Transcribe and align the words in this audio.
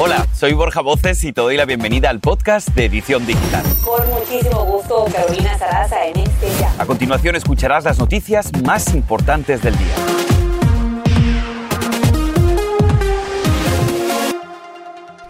Hola, 0.00 0.28
soy 0.32 0.52
Borja 0.52 0.80
Voces 0.80 1.24
y 1.24 1.32
te 1.32 1.40
doy 1.40 1.56
la 1.56 1.64
bienvenida 1.64 2.08
al 2.08 2.20
podcast 2.20 2.68
de 2.68 2.84
Edición 2.84 3.26
Digital. 3.26 3.64
Con 3.84 4.08
muchísimo 4.10 4.64
gusto, 4.64 5.06
Carolina 5.12 5.58
Sarasa 5.58 6.06
en 6.06 6.18
este 6.20 6.46
ya. 6.60 6.72
A 6.78 6.86
continuación 6.86 7.34
escucharás 7.34 7.82
las 7.82 7.98
noticias 7.98 8.52
más 8.62 8.94
importantes 8.94 9.60
del 9.60 9.76
día. 9.76 9.94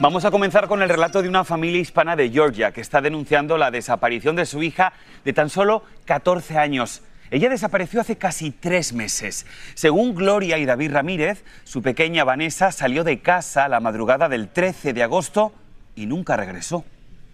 Vamos 0.01 0.27
a 0.27 0.31
comenzar 0.31 0.69
con 0.69 0.83
el 0.83 0.91
relato 0.91 1.23
de 1.23 1.31
una 1.31 1.45
familia 1.45 1.81
hispana 1.81 2.15
de 2.15 2.29
Georgia 2.29 2.71
que 2.71 2.83
está 2.83 3.01
denunciando 3.01 3.57
la 3.57 3.71
desaparición 3.71 4.37
de 4.37 4.45
su 4.45 4.63
hija 4.63 4.93
de 5.25 5.33
tan 5.33 5.49
solo 5.49 5.83
14 6.05 6.59
años. 6.59 7.01
Ella 7.31 7.49
desapareció 7.49 8.01
hace 8.01 8.17
casi 8.17 8.51
tres 8.51 8.93
meses. 8.93 9.47
Según 9.75 10.15
Gloria 10.15 10.59
y 10.59 10.65
David 10.65 10.93
Ramírez, 10.93 11.45
su 11.65 11.83
pequeña 11.83 12.25
Vanessa 12.25 12.73
salió 12.73 13.05
de 13.05 13.21
casa 13.21 13.69
la 13.69 13.81
madrugada 13.81 14.29
del 14.29 14.49
13 14.49 14.93
de 14.93 15.03
agosto 15.03 15.53
y 15.95 16.07
nunca 16.07 16.37
regresó. 16.37 16.85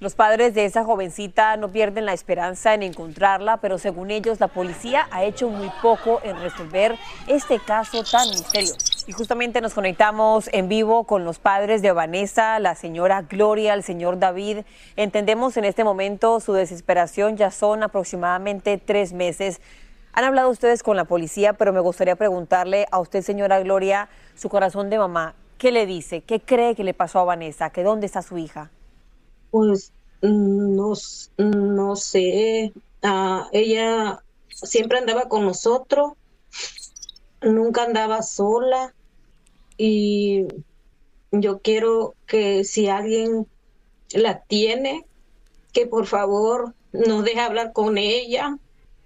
Los 0.00 0.16
padres 0.16 0.54
de 0.54 0.64
esa 0.64 0.84
jovencita 0.84 1.56
no 1.56 1.70
pierden 1.70 2.04
la 2.04 2.12
esperanza 2.12 2.74
en 2.74 2.82
encontrarla, 2.82 3.58
pero 3.58 3.78
según 3.78 4.10
ellos 4.10 4.40
la 4.40 4.48
policía 4.48 5.06
ha 5.10 5.24
hecho 5.24 5.48
muy 5.48 5.70
poco 5.80 6.20
en 6.24 6.38
resolver 6.40 6.98
este 7.28 7.58
caso 7.60 8.02
tan 8.02 8.28
misterioso. 8.28 8.76
Y 9.06 9.12
justamente 9.12 9.60
nos 9.60 9.72
conectamos 9.72 10.50
en 10.52 10.68
vivo 10.68 11.04
con 11.04 11.24
los 11.24 11.38
padres 11.38 11.80
de 11.80 11.92
Vanessa, 11.92 12.58
la 12.58 12.74
señora 12.74 13.22
Gloria, 13.22 13.72
el 13.72 13.82
señor 13.82 14.18
David. 14.18 14.58
Entendemos 14.96 15.56
en 15.56 15.64
este 15.64 15.84
momento 15.84 16.40
su 16.40 16.52
desesperación, 16.52 17.36
ya 17.36 17.50
son 17.50 17.82
aproximadamente 17.82 18.76
tres 18.76 19.12
meses. 19.12 19.60
Han 20.16 20.22
hablado 20.22 20.48
ustedes 20.48 20.84
con 20.84 20.96
la 20.96 21.06
policía, 21.06 21.54
pero 21.54 21.72
me 21.72 21.80
gustaría 21.80 22.14
preguntarle 22.14 22.86
a 22.92 23.00
usted, 23.00 23.22
señora 23.22 23.58
Gloria, 23.58 24.08
su 24.36 24.48
corazón 24.48 24.88
de 24.88 24.96
mamá, 24.98 25.34
¿qué 25.58 25.72
le 25.72 25.86
dice? 25.86 26.20
¿Qué 26.20 26.38
cree 26.38 26.76
que 26.76 26.84
le 26.84 26.94
pasó 26.94 27.18
a 27.18 27.24
Vanessa? 27.24 27.70
¿Que 27.70 27.82
dónde 27.82 28.06
está 28.06 28.22
su 28.22 28.38
hija? 28.38 28.70
Pues 29.50 29.92
no, 30.22 30.92
no 31.36 31.96
sé. 31.96 32.72
Ah, 33.02 33.48
ella 33.50 34.22
siempre 34.48 34.98
andaba 34.98 35.28
con 35.28 35.44
nosotros, 35.46 36.12
nunca 37.42 37.82
andaba 37.82 38.22
sola 38.22 38.94
y 39.76 40.46
yo 41.32 41.58
quiero 41.58 42.14
que 42.28 42.62
si 42.62 42.86
alguien 42.86 43.48
la 44.12 44.42
tiene, 44.42 45.04
que 45.72 45.88
por 45.88 46.06
favor 46.06 46.72
nos 46.92 47.24
deje 47.24 47.40
hablar 47.40 47.72
con 47.72 47.98
ella 47.98 48.60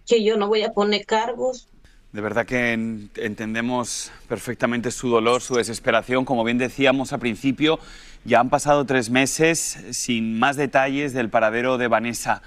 que 0.08 0.24
yo 0.24 0.36
no 0.36 0.48
voy 0.48 0.62
a 0.62 0.72
poner 0.72 1.04
cargos. 1.04 1.68
De 2.12 2.22
verdad 2.22 2.46
que 2.46 2.72
entendemos 2.72 4.10
perfectamente 4.28 4.90
su 4.90 5.10
dolor, 5.10 5.42
su 5.42 5.54
desesperación. 5.54 6.24
Como 6.24 6.42
bien 6.42 6.56
decíamos 6.56 7.12
al 7.12 7.20
principio, 7.20 7.78
ya 8.24 8.40
han 8.40 8.48
pasado 8.48 8.86
tres 8.86 9.10
meses 9.10 9.78
sin 9.90 10.38
más 10.38 10.56
detalles 10.56 11.12
del 11.12 11.28
paradero 11.28 11.76
de 11.76 11.88
Vanessa. 11.88 12.40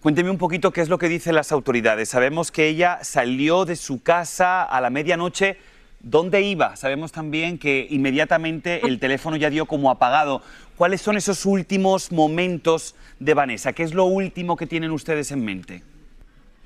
Cuénteme 0.00 0.30
un 0.30 0.38
poquito 0.38 0.72
qué 0.72 0.80
es 0.80 0.88
lo 0.88 0.96
que 0.96 1.10
dicen 1.10 1.34
las 1.34 1.52
autoridades. 1.52 2.08
Sabemos 2.08 2.50
que 2.50 2.68
ella 2.68 3.00
salió 3.02 3.66
de 3.66 3.76
su 3.76 4.02
casa 4.02 4.62
a 4.62 4.80
la 4.80 4.88
medianoche. 4.88 5.58
¿Dónde 6.00 6.40
iba? 6.40 6.74
Sabemos 6.76 7.12
también 7.12 7.58
que 7.58 7.86
inmediatamente 7.90 8.84
el 8.86 8.98
teléfono 8.98 9.36
ya 9.36 9.50
dio 9.50 9.66
como 9.66 9.90
apagado. 9.90 10.42
¿Cuáles 10.76 11.02
son 11.02 11.18
esos 11.18 11.44
últimos 11.44 12.10
momentos 12.10 12.94
de 13.20 13.34
Vanessa? 13.34 13.74
¿Qué 13.74 13.82
es 13.82 13.92
lo 13.92 14.06
último 14.06 14.56
que 14.56 14.66
tienen 14.66 14.90
ustedes 14.90 15.30
en 15.30 15.44
mente? 15.44 15.82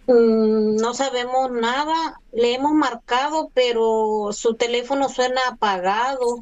Mm, 0.07 0.77
no 0.77 0.95
sabemos 0.95 1.51
nada, 1.51 2.21
le 2.33 2.55
hemos 2.55 2.73
marcado, 2.73 3.51
pero 3.55 4.31
su 4.33 4.55
teléfono 4.55 5.09
suena 5.09 5.41
apagado. 5.51 6.39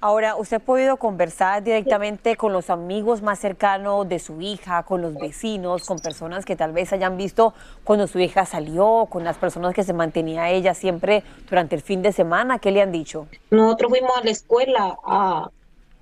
Ahora, 0.00 0.36
¿usted 0.36 0.58
ha 0.58 0.60
podido 0.60 0.96
conversar 0.96 1.64
directamente 1.64 2.36
con 2.36 2.52
los 2.52 2.70
amigos 2.70 3.20
más 3.20 3.40
cercanos 3.40 4.08
de 4.08 4.20
su 4.20 4.40
hija, 4.40 4.84
con 4.84 5.02
los 5.02 5.14
vecinos, 5.14 5.84
con 5.84 5.98
personas 5.98 6.44
que 6.44 6.54
tal 6.54 6.72
vez 6.72 6.92
hayan 6.92 7.16
visto 7.16 7.52
cuando 7.82 8.06
su 8.06 8.20
hija 8.20 8.46
salió, 8.46 9.08
con 9.10 9.24
las 9.24 9.36
personas 9.38 9.74
que 9.74 9.82
se 9.82 9.92
mantenía 9.92 10.50
ella 10.50 10.72
siempre 10.72 11.24
durante 11.50 11.74
el 11.74 11.82
fin 11.82 12.00
de 12.00 12.12
semana? 12.12 12.60
¿Qué 12.60 12.70
le 12.70 12.80
han 12.80 12.92
dicho? 12.92 13.26
Nosotros 13.50 13.90
fuimos 13.90 14.16
a 14.16 14.24
la 14.24 14.30
escuela 14.30 14.96
a, 15.04 15.50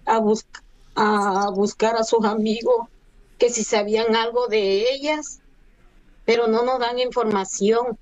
a, 0.04 0.20
a 0.94 1.50
buscar 1.50 1.96
a 1.96 2.04
sus 2.04 2.24
amigos, 2.26 2.88
que 3.38 3.48
si 3.48 3.64
sabían 3.64 4.14
algo 4.14 4.46
de 4.48 4.92
ellas 4.92 5.40
pero 6.26 6.48
no 6.48 6.64
nos 6.64 6.78
dan 6.78 6.98
información. 6.98 7.96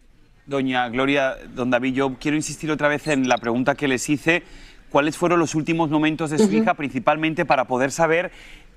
Doña 0.46 0.88
Gloria, 0.88 1.36
don 1.54 1.70
David, 1.70 1.94
yo 1.94 2.16
quiero 2.18 2.36
insistir 2.36 2.70
otra 2.70 2.88
vez 2.88 3.06
en 3.06 3.28
la 3.28 3.38
pregunta 3.38 3.76
que 3.76 3.86
les 3.86 4.08
hice. 4.08 4.42
¿Cuáles 4.90 5.16
fueron 5.16 5.38
los 5.38 5.54
últimos 5.54 5.90
momentos 5.90 6.30
de 6.30 6.38
su 6.38 6.50
hija, 6.52 6.74
principalmente 6.74 7.44
para 7.44 7.66
poder 7.66 7.90
saber 7.90 8.30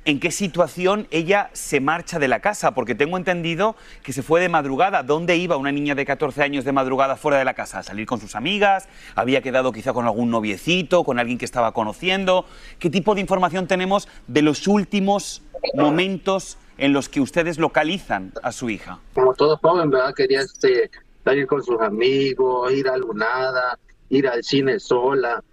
en 0.03 0.19
qué 0.19 0.31
situación 0.31 1.07
ella 1.11 1.51
se 1.53 1.79
marcha 1.79 2.17
de 2.17 2.27
la 2.27 2.39
casa? 2.39 2.71
Porque 2.71 2.95
tengo 2.95 3.17
entendido 3.17 3.75
que 4.01 4.13
se 4.13 4.23
fue 4.23 4.41
de 4.41 4.49
madrugada. 4.49 5.03
¿Dónde 5.03 5.37
iba 5.37 5.57
una 5.57 5.71
niña 5.71 5.93
de 5.93 6.05
14 6.05 6.41
años 6.41 6.65
de 6.65 6.71
madrugada 6.71 7.17
fuera 7.17 7.37
de 7.37 7.45
la 7.45 7.53
casa? 7.53 7.79
¿A 7.79 7.83
salir 7.83 8.07
con 8.07 8.19
sus 8.19 8.35
amigas? 8.35 8.89
¿Había 9.13 9.41
quedado 9.41 9.71
quizá 9.71 9.93
con 9.93 10.05
algún 10.05 10.31
noviecito, 10.31 11.03
con 11.03 11.19
alguien 11.19 11.37
que 11.37 11.45
estaba 11.45 11.73
conociendo? 11.73 12.45
¿Qué 12.79 12.89
tipo 12.89 13.13
de 13.13 13.21
información 13.21 13.67
tenemos 13.67 14.07
de 14.27 14.41
los 14.41 14.67
últimos 14.67 15.43
momentos 15.75 16.57
en 16.77 16.93
los 16.93 17.09
que 17.09 17.21
ustedes 17.21 17.57
localizan 17.57 18.33
a 18.43 18.51
su 18.51 18.69
hija? 18.69 18.99
Como 19.13 19.33
todo 19.33 19.57
joven, 19.57 19.89
¿verdad? 19.89 20.13
Quería 20.13 20.41
este, 20.41 20.89
salir 21.23 21.47
con 21.47 21.63
sus 21.63 21.79
amigos, 21.81 22.71
ir 22.71 22.87
a 22.87 22.97
Lunada, 22.97 23.77
ir 24.09 24.27
al 24.27 24.43
cine 24.43 24.79
sola, 24.79 25.43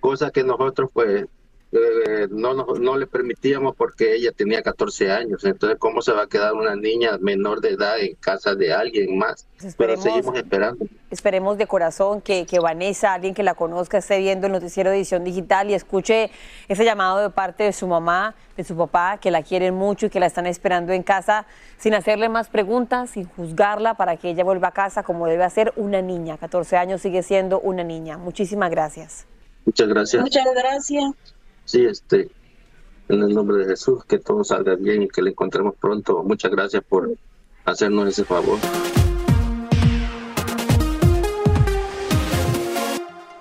cosa 0.00 0.30
que 0.30 0.42
nosotros 0.42 0.90
pues 0.92 1.26
eh, 1.72 2.26
no, 2.30 2.54
no, 2.54 2.98
le 2.98 3.06
permitíamos 3.06 3.76
porque 3.76 4.16
ella 4.16 4.32
tenía 4.32 4.60
14 4.60 5.12
años. 5.12 5.44
Entonces, 5.44 5.78
¿cómo 5.78 6.02
se 6.02 6.12
va 6.12 6.24
a 6.24 6.26
quedar 6.26 6.54
una 6.54 6.74
niña 6.74 7.16
menor 7.20 7.60
de 7.60 7.70
edad 7.70 8.00
en 8.00 8.16
casa 8.16 8.56
de 8.56 8.72
alguien 8.72 9.16
más? 9.16 9.46
Pues 9.60 9.76
Pero 9.76 9.96
seguimos 9.96 10.34
esperando. 10.36 10.84
Esperemos 11.10 11.58
de 11.58 11.68
corazón 11.68 12.22
que, 12.22 12.44
que, 12.44 12.58
Vanessa, 12.58 13.14
alguien 13.14 13.34
que 13.34 13.44
la 13.44 13.54
conozca, 13.54 13.98
esté 13.98 14.18
viendo 14.18 14.48
el 14.48 14.52
noticiero 14.52 14.90
de 14.90 14.96
edición 14.96 15.22
digital 15.22 15.70
y 15.70 15.74
escuche 15.74 16.30
ese 16.66 16.84
llamado 16.84 17.20
de 17.20 17.30
parte 17.30 17.62
de 17.62 17.72
su 17.72 17.86
mamá, 17.86 18.34
de 18.56 18.64
su 18.64 18.76
papá, 18.76 19.18
que 19.18 19.30
la 19.30 19.44
quieren 19.44 19.74
mucho 19.74 20.06
y 20.06 20.10
que 20.10 20.18
la 20.18 20.26
están 20.26 20.46
esperando 20.46 20.92
en 20.92 21.04
casa, 21.04 21.46
sin 21.78 21.94
hacerle 21.94 22.28
más 22.28 22.48
preguntas, 22.48 23.10
sin 23.10 23.26
juzgarla, 23.26 23.94
para 23.94 24.16
que 24.16 24.30
ella 24.30 24.42
vuelva 24.42 24.68
a 24.68 24.72
casa 24.72 25.04
como 25.04 25.28
debe 25.28 25.44
hacer 25.44 25.72
una 25.76 26.02
niña. 26.02 26.36
14 26.36 26.76
años 26.76 27.00
sigue 27.00 27.22
siendo 27.22 27.60
una 27.60 27.84
niña. 27.84 28.18
Muchísimas 28.18 28.70
gracias. 28.70 29.26
Muchas 29.64 29.88
gracias. 29.88 30.22
Muchas 30.22 30.46
gracias 30.52 31.39
sí, 31.70 31.84
este, 31.84 32.28
en 33.08 33.22
el 33.22 33.32
nombre 33.32 33.58
de 33.58 33.66
Jesús, 33.66 34.04
que 34.04 34.18
todo 34.18 34.44
salga 34.44 34.74
bien 34.74 35.02
y 35.02 35.08
que 35.08 35.22
le 35.22 35.30
encontremos 35.30 35.74
pronto. 35.76 36.22
Muchas 36.22 36.50
gracias 36.50 36.82
por 36.82 37.14
hacernos 37.64 38.08
ese 38.08 38.24
favor. 38.24 38.58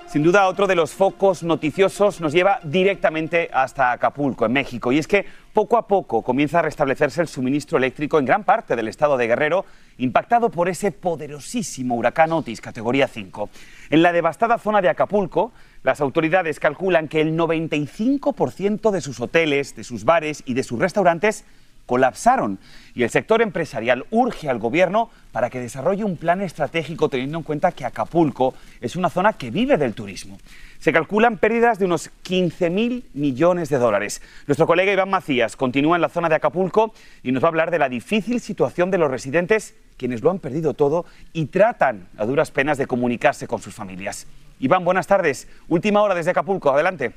Sin 0.09 0.23
duda, 0.23 0.47
otro 0.47 0.65
de 0.65 0.73
los 0.73 0.95
focos 0.95 1.43
noticiosos 1.43 2.19
nos 2.19 2.33
lleva 2.33 2.59
directamente 2.63 3.47
hasta 3.53 3.91
Acapulco, 3.91 4.43
en 4.43 4.53
México. 4.53 4.91
Y 4.91 4.97
es 4.97 5.07
que 5.07 5.23
poco 5.53 5.77
a 5.77 5.87
poco 5.87 6.23
comienza 6.23 6.57
a 6.57 6.61
restablecerse 6.63 7.21
el 7.21 7.27
suministro 7.27 7.77
eléctrico 7.77 8.17
en 8.17 8.25
gran 8.25 8.43
parte 8.43 8.75
del 8.75 8.87
estado 8.87 9.17
de 9.17 9.27
Guerrero, 9.27 9.65
impactado 9.99 10.49
por 10.49 10.67
ese 10.67 10.91
poderosísimo 10.91 11.93
huracán 11.93 12.31
Otis, 12.31 12.59
categoría 12.59 13.07
5. 13.07 13.51
En 13.91 14.01
la 14.01 14.11
devastada 14.11 14.57
zona 14.57 14.81
de 14.81 14.89
Acapulco, 14.89 15.51
las 15.83 16.01
autoridades 16.01 16.59
calculan 16.59 17.07
que 17.07 17.21
el 17.21 17.37
95% 17.37 18.89
de 18.89 19.01
sus 19.01 19.19
hoteles, 19.19 19.75
de 19.75 19.83
sus 19.83 20.05
bares 20.05 20.41
y 20.47 20.55
de 20.55 20.63
sus 20.63 20.79
restaurantes 20.79 21.45
colapsaron 21.89 22.59
y 22.93 23.01
el 23.01 23.09
sector 23.09 23.41
empresarial 23.41 24.05
urge 24.11 24.47
al 24.47 24.59
gobierno 24.59 25.09
para 25.31 25.49
que 25.49 25.59
desarrolle 25.59 26.03
un 26.03 26.17
plan 26.17 26.39
estratégico 26.39 27.09
teniendo 27.09 27.39
en 27.39 27.43
cuenta 27.43 27.71
que 27.71 27.83
Acapulco 27.83 28.53
es 28.79 28.95
una 28.95 29.09
zona 29.09 29.33
que 29.33 29.49
vive 29.49 29.75
del 29.75 29.95
turismo. 29.95 30.37
Se 30.77 30.93
calculan 30.93 31.39
pérdidas 31.39 31.79
de 31.79 31.85
unos 31.85 32.11
15.000 32.23 33.05
millones 33.15 33.69
de 33.69 33.79
dólares. 33.79 34.21
Nuestro 34.45 34.67
colega 34.67 34.93
Iván 34.93 35.09
Macías 35.09 35.55
continúa 35.55 35.95
en 35.95 36.03
la 36.03 36.09
zona 36.09 36.29
de 36.29 36.35
Acapulco 36.35 36.93
y 37.23 37.31
nos 37.31 37.41
va 37.41 37.47
a 37.47 37.49
hablar 37.49 37.71
de 37.71 37.79
la 37.79 37.89
difícil 37.89 38.39
situación 38.39 38.91
de 38.91 38.99
los 38.99 39.09
residentes 39.09 39.73
quienes 39.97 40.21
lo 40.21 40.29
han 40.29 40.37
perdido 40.37 40.75
todo 40.75 41.07
y 41.33 41.47
tratan 41.47 42.07
a 42.19 42.25
duras 42.25 42.51
penas 42.51 42.77
de 42.77 42.85
comunicarse 42.85 43.47
con 43.47 43.63
sus 43.63 43.73
familias. 43.73 44.27
Iván, 44.59 44.85
buenas 44.85 45.07
tardes. 45.07 45.47
Última 45.67 46.03
hora 46.03 46.13
desde 46.13 46.29
Acapulco. 46.29 46.69
Adelante. 46.69 47.13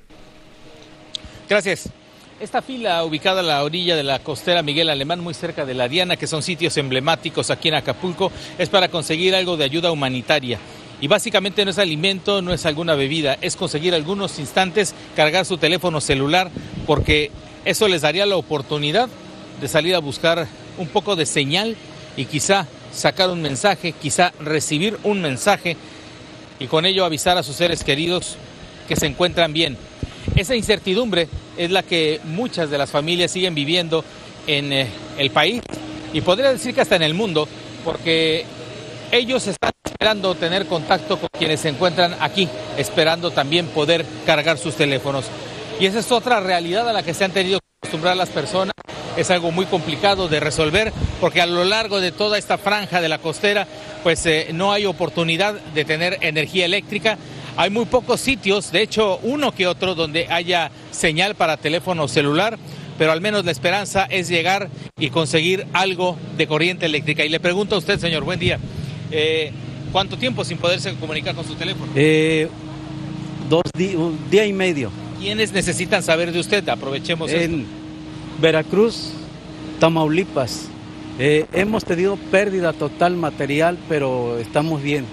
Gracias. 1.47 1.93
Esta 2.43 2.61
fila 2.61 3.05
ubicada 3.05 3.39
a 3.39 3.45
la 3.45 3.63
orilla 3.63 3.95
de 3.95 4.03
la 4.03 4.19
costera 4.19 4.65
Miguel 4.65 4.91
Alemán, 4.91 5.21
muy 5.21 5.33
cerca 5.33 5.65
de 5.65 5.75
la 5.75 5.87
Diana, 5.87 6.17
que 6.17 6.27
son 6.27 6.43
sitios 6.43 6.77
emblemáticos 6.77 7.51
aquí 7.51 7.69
en 7.69 7.75
Acapulco, 7.75 8.33
es 8.59 8.69
para 8.69 8.89
conseguir 8.89 9.37
algo 9.37 9.57
de 9.57 9.63
ayuda 9.63 9.93
humanitaria. 9.93 10.59
Y 11.01 11.07
básicamente 11.07 11.65
no 11.65 11.71
es 11.71 11.79
alimento, 11.79 12.43
no 12.43 12.53
es 12.53 12.67
alguna 12.67 12.97
bebida, 12.97 13.39
es 13.41 13.55
conseguir 13.55 13.95
algunos 13.95 14.41
instantes, 14.41 14.93
cargar 15.15 15.45
su 15.45 15.57
teléfono 15.57 16.01
celular, 16.01 16.51
porque 16.85 17.31
eso 17.65 17.87
les 17.87 18.03
daría 18.03 18.27
la 18.27 18.35
oportunidad 18.35 19.09
de 19.61 19.69
salir 19.69 19.95
a 19.95 20.01
buscar 20.01 20.49
un 20.79 20.89
poco 20.89 21.15
de 21.15 21.27
señal 21.27 21.77
y 22.17 22.25
quizá 22.25 22.67
sacar 22.93 23.31
un 23.31 23.41
mensaje, 23.41 23.93
quizá 23.93 24.33
recibir 24.41 24.99
un 25.05 25.23
mensaje 25.23 25.77
y 26.59 26.67
con 26.67 26.87
ello 26.87 27.05
avisar 27.05 27.39
a 27.39 27.45
sus 27.45 27.55
seres 27.55 27.85
queridos 27.85 28.35
que 28.89 28.97
se 28.97 29.07
encuentran 29.07 29.53
bien. 29.53 29.77
Esa 30.35 30.57
incertidumbre 30.57 31.29
es 31.57 31.71
la 31.71 31.83
que 31.83 32.21
muchas 32.25 32.71
de 32.71 32.79
las 32.79 32.91
familias 32.91 33.31
siguen 33.31 33.55
viviendo 33.55 34.05
en 34.47 34.73
eh, 34.73 34.89
el 35.19 35.31
país 35.31 35.63
y 36.13 36.21
podría 36.21 36.53
decir 36.53 36.75
que 36.75 36.81
hasta 36.81 36.97
en 36.97 37.03
el 37.03 37.15
mundo, 37.15 37.49
porque 37.85 38.45
ellos 39.11 39.47
están 39.47 39.73
esperando 39.85 40.35
tener 40.35 40.67
contacto 40.67 41.19
con 41.19 41.29
quienes 41.39 41.61
se 41.61 41.69
encuentran 41.69 42.17
aquí, 42.21 42.49
esperando 42.77 43.31
también 43.31 43.67
poder 43.69 44.05
cargar 44.27 44.59
sus 44.59 44.75
teléfonos. 44.75 45.27
Y 45.81 45.87
esa 45.87 46.01
es 46.01 46.13
otra 46.13 46.41
realidad 46.41 46.89
a 46.89 46.93
la 46.93 47.03
que 47.03 47.15
se 47.15 47.25
han 47.25 47.33
tenido 47.33 47.59
que 47.59 47.67
acostumbrar 47.83 48.17
las 48.17 48.29
personas. 48.29 48.73
Es 49.17 49.31
algo 49.31 49.51
muy 49.51 49.67
complicado 49.67 50.29
de 50.29 50.41
resolver 50.41 50.93
porque 51.21 51.41
a 51.41 51.47
lo 51.47 51.65
largo 51.65 52.01
de 52.01 52.13
toda 52.13 52.39
esta 52.39 52.57
franja 52.57 53.01
de 53.01 53.09
la 53.09 53.19
costera 53.19 53.67
pues 54.03 54.25
eh, 54.27 54.49
no 54.53 54.73
hay 54.73 54.87
oportunidad 54.87 55.55
de 55.55 55.85
tener 55.85 56.19
energía 56.23 56.65
eléctrica. 56.65 57.19
Hay 57.57 57.71
muy 57.71 57.85
pocos 57.85 58.21
sitios, 58.21 58.73
de 58.73 58.83
hecho 58.83 59.19
uno 59.23 59.53
que 59.53 59.67
otro, 59.67 59.95
donde 59.95 60.27
haya 60.31 60.71
señal 60.91 61.35
para 61.35 61.59
teléfono 61.59 62.09
celular, 62.09 62.59
pero 62.99 63.13
al 63.13 63.21
menos 63.21 63.45
la 63.45 63.51
esperanza 63.51 64.05
es 64.05 64.29
llegar 64.29 64.71
y 64.99 65.11
conseguir 65.11 65.67
algo 65.73 66.17
de 66.37 66.47
corriente 66.47 66.87
eléctrica. 66.87 67.25
Y 67.25 67.29
le 67.29 67.41
pregunto 67.41 67.75
a 67.75 67.79
usted, 67.79 67.99
señor, 67.99 68.25
buen 68.25 68.39
día, 68.39 68.59
eh, 69.11 69.53
¿cuánto 69.93 70.17
tiempo 70.17 70.45
sin 70.45 70.57
poderse 70.57 70.95
comunicar 70.95 71.35
con 71.35 71.45
su 71.45 71.55
teléfono? 71.55 71.93
Eh, 71.95 72.49
dos 73.51 73.65
días, 73.77 73.97
un 73.97 74.19
día 74.31 74.47
y 74.47 74.53
medio. 74.53 74.91
¿Quiénes 75.21 75.53
necesitan 75.53 76.03
saber 76.03 76.33
de 76.33 76.41
usted? 76.41 76.67
Aprovechemos 76.69 77.31
En 77.31 77.61
esto. 77.61 77.67
Veracruz, 78.41 79.13
Tamaulipas. 79.79 80.69
Eh, 81.19 81.47
hemos 81.53 81.85
tenido 81.85 82.17
pérdida 82.17 82.73
total 82.73 83.15
material, 83.17 83.79
pero 83.89 84.39
estamos 84.39 84.83
bien. 84.83 85.05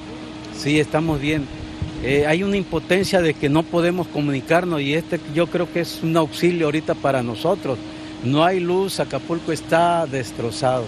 Sí, 0.57 0.80
estamos 0.80 1.19
bien. 1.19 1.58
Eh, 2.01 2.25
hay 2.25 2.44
una 2.44 2.56
impotencia 2.56 3.22
de 3.22 3.34
que 3.34 3.50
no 3.50 3.63
podemos 3.63 4.07
comunicarnos 4.07 4.81
y 4.81 4.94
este 4.94 5.19
yo 5.34 5.48
creo 5.48 5.72
que 5.72 5.81
es 5.81 6.00
un 6.01 6.16
auxilio 6.16 6.68
ahorita 6.68 6.96
para 6.96 7.22
nosotros. 7.22 7.78
No 8.24 8.44
hay 8.44 8.60
luz, 8.60 9.00
Acapulco 9.00 9.51
está 9.51 10.06
destrozado. 10.06 10.86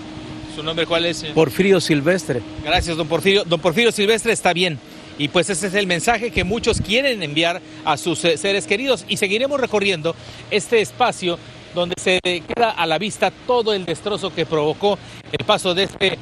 ¿Su 0.55 0.63
nombre 0.63 0.85
cuál 0.85 1.05
es? 1.05 1.17
señor? 1.17 1.35
Porfirio 1.35 1.81
Silvestre. 1.81 2.41
Gracias, 2.63 2.95
don 2.95 3.07
Porfirio. 3.07 3.43
Don 3.43 3.59
Porfirio 3.59 3.91
Silvestre 3.91 4.31
está 4.31 4.53
bien. 4.53 4.79
Y 5.17 5.27
pues 5.27 5.49
ese 5.49 5.67
es 5.67 5.73
el 5.73 5.85
mensaje 5.85 6.31
que 6.31 6.43
muchos 6.43 6.81
quieren 6.81 7.21
enviar 7.23 7.61
a 7.85 7.97
sus 7.97 8.23
eh, 8.25 8.37
seres 8.37 8.65
queridos. 8.65 9.05
Y 9.07 9.17
seguiremos 9.17 9.59
recorriendo 9.59 10.15
este 10.49 10.81
espacio 10.81 11.37
donde 11.75 11.95
se 11.99 12.19
queda 12.21 12.71
a 12.71 12.85
la 12.85 12.97
vista 12.97 13.31
todo 13.47 13.73
el 13.73 13.85
destrozo 13.85 14.33
que 14.33 14.45
provocó 14.45 14.97
el 15.31 15.45
paso 15.45 15.73
de 15.73 15.83
este 15.83 16.07
eh, 16.13 16.17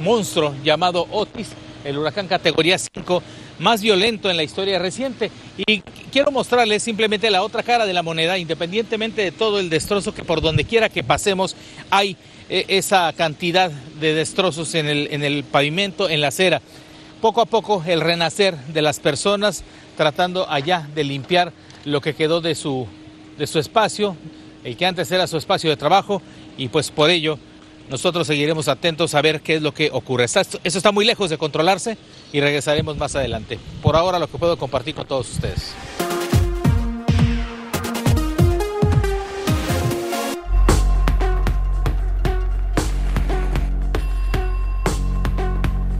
monstruo 0.00 0.54
llamado 0.62 1.06
Otis, 1.10 1.50
el 1.84 1.98
huracán 1.98 2.28
categoría 2.28 2.78
5 2.78 3.22
más 3.58 3.82
violento 3.82 4.30
en 4.30 4.36
la 4.36 4.42
historia 4.42 4.78
reciente. 4.78 5.30
Y 5.56 5.80
quiero 6.12 6.30
mostrarles 6.30 6.82
simplemente 6.82 7.30
la 7.30 7.42
otra 7.42 7.62
cara 7.62 7.86
de 7.86 7.92
la 7.92 8.02
moneda, 8.02 8.38
independientemente 8.38 9.22
de 9.22 9.32
todo 9.32 9.60
el 9.60 9.70
destrozo 9.70 10.14
que 10.14 10.24
por 10.24 10.40
donde 10.40 10.64
quiera 10.64 10.88
que 10.88 11.04
pasemos 11.04 11.56
hay 11.90 12.16
eh, 12.48 12.64
esa 12.68 13.12
cantidad 13.12 13.70
de 13.70 14.14
destrozos 14.14 14.74
en 14.74 14.86
el, 14.86 15.08
en 15.10 15.24
el 15.24 15.44
pavimento, 15.44 16.08
en 16.08 16.20
la 16.20 16.28
acera. 16.28 16.60
Poco 17.20 17.40
a 17.40 17.46
poco 17.46 17.82
el 17.86 18.00
renacer 18.00 18.56
de 18.56 18.82
las 18.82 19.00
personas 19.00 19.64
tratando 19.96 20.48
allá 20.50 20.88
de 20.94 21.04
limpiar 21.04 21.52
lo 21.84 22.00
que 22.00 22.14
quedó 22.14 22.40
de 22.40 22.54
su, 22.54 22.86
de 23.38 23.46
su 23.46 23.58
espacio, 23.58 24.16
el 24.64 24.76
que 24.76 24.86
antes 24.86 25.10
era 25.10 25.26
su 25.26 25.36
espacio 25.36 25.70
de 25.70 25.76
trabajo, 25.76 26.20
y 26.58 26.68
pues 26.68 26.90
por 26.90 27.10
ello 27.10 27.38
nosotros 27.90 28.26
seguiremos 28.26 28.68
atentos 28.68 29.14
a 29.14 29.22
ver 29.22 29.40
qué 29.40 29.56
es 29.56 29.62
lo 29.62 29.72
que 29.72 29.90
ocurre. 29.92 30.24
Está- 30.24 30.40
Eso 30.40 30.58
está 30.78 30.92
muy 30.92 31.04
lejos 31.04 31.30
de 31.30 31.38
controlarse 31.38 31.96
y 32.32 32.40
regresaremos 32.40 32.96
más 32.96 33.14
adelante. 33.16 33.58
Por 33.82 33.96
ahora 33.96 34.18
lo 34.18 34.28
que 34.28 34.38
puedo 34.38 34.56
compartir 34.58 34.94
con 34.94 35.06
todos 35.06 35.30
ustedes. 35.30 35.74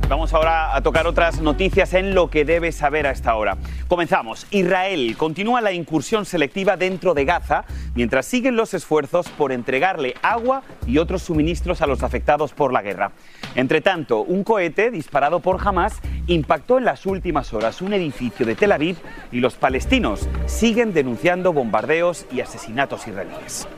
Vamos 0.08 0.32
ahora 0.32 0.76
a 0.76 0.80
tocar 0.82 1.06
otras 1.08 1.40
noticias 1.40 1.92
en 1.92 2.14
lo 2.14 2.30
que 2.30 2.44
debes 2.44 2.76
saber 2.76 3.08
a 3.08 3.10
esta 3.10 3.34
hora. 3.34 3.56
Comenzamos. 3.88 4.48
Israel 4.50 5.16
continúa 5.16 5.60
la 5.60 5.72
incursión 5.72 6.24
selectiva 6.24 6.76
dentro 6.76 7.14
de 7.14 7.24
Gaza 7.24 7.64
mientras 7.94 8.26
siguen 8.26 8.56
los 8.56 8.74
esfuerzos 8.74 9.28
por 9.28 9.52
entregarle 9.52 10.14
agua 10.22 10.62
y 10.88 10.98
otros 10.98 11.22
suministros 11.22 11.82
a 11.82 11.86
los 11.86 12.02
afectados 12.02 12.52
por 12.52 12.72
la 12.72 12.82
guerra. 12.82 13.12
Entre 13.54 13.80
tanto, 13.80 14.22
un 14.22 14.42
cohete 14.42 14.90
disparado 14.90 15.38
por 15.38 15.60
Hamas 15.64 16.00
impactó 16.26 16.78
en 16.78 16.84
las 16.84 17.06
últimas 17.06 17.52
horas 17.52 17.82
un 17.82 17.92
edificio 17.92 18.44
de 18.46 18.54
Tel 18.54 18.72
Aviv 18.72 18.96
y 19.32 19.40
los 19.40 19.54
palestinos 19.54 20.28
siguen 20.46 20.92
denunciando 20.92 21.52
bombardeos 21.52 22.26
y 22.32 22.40
asesinatos 22.40 23.06
israelíes. 23.06 23.68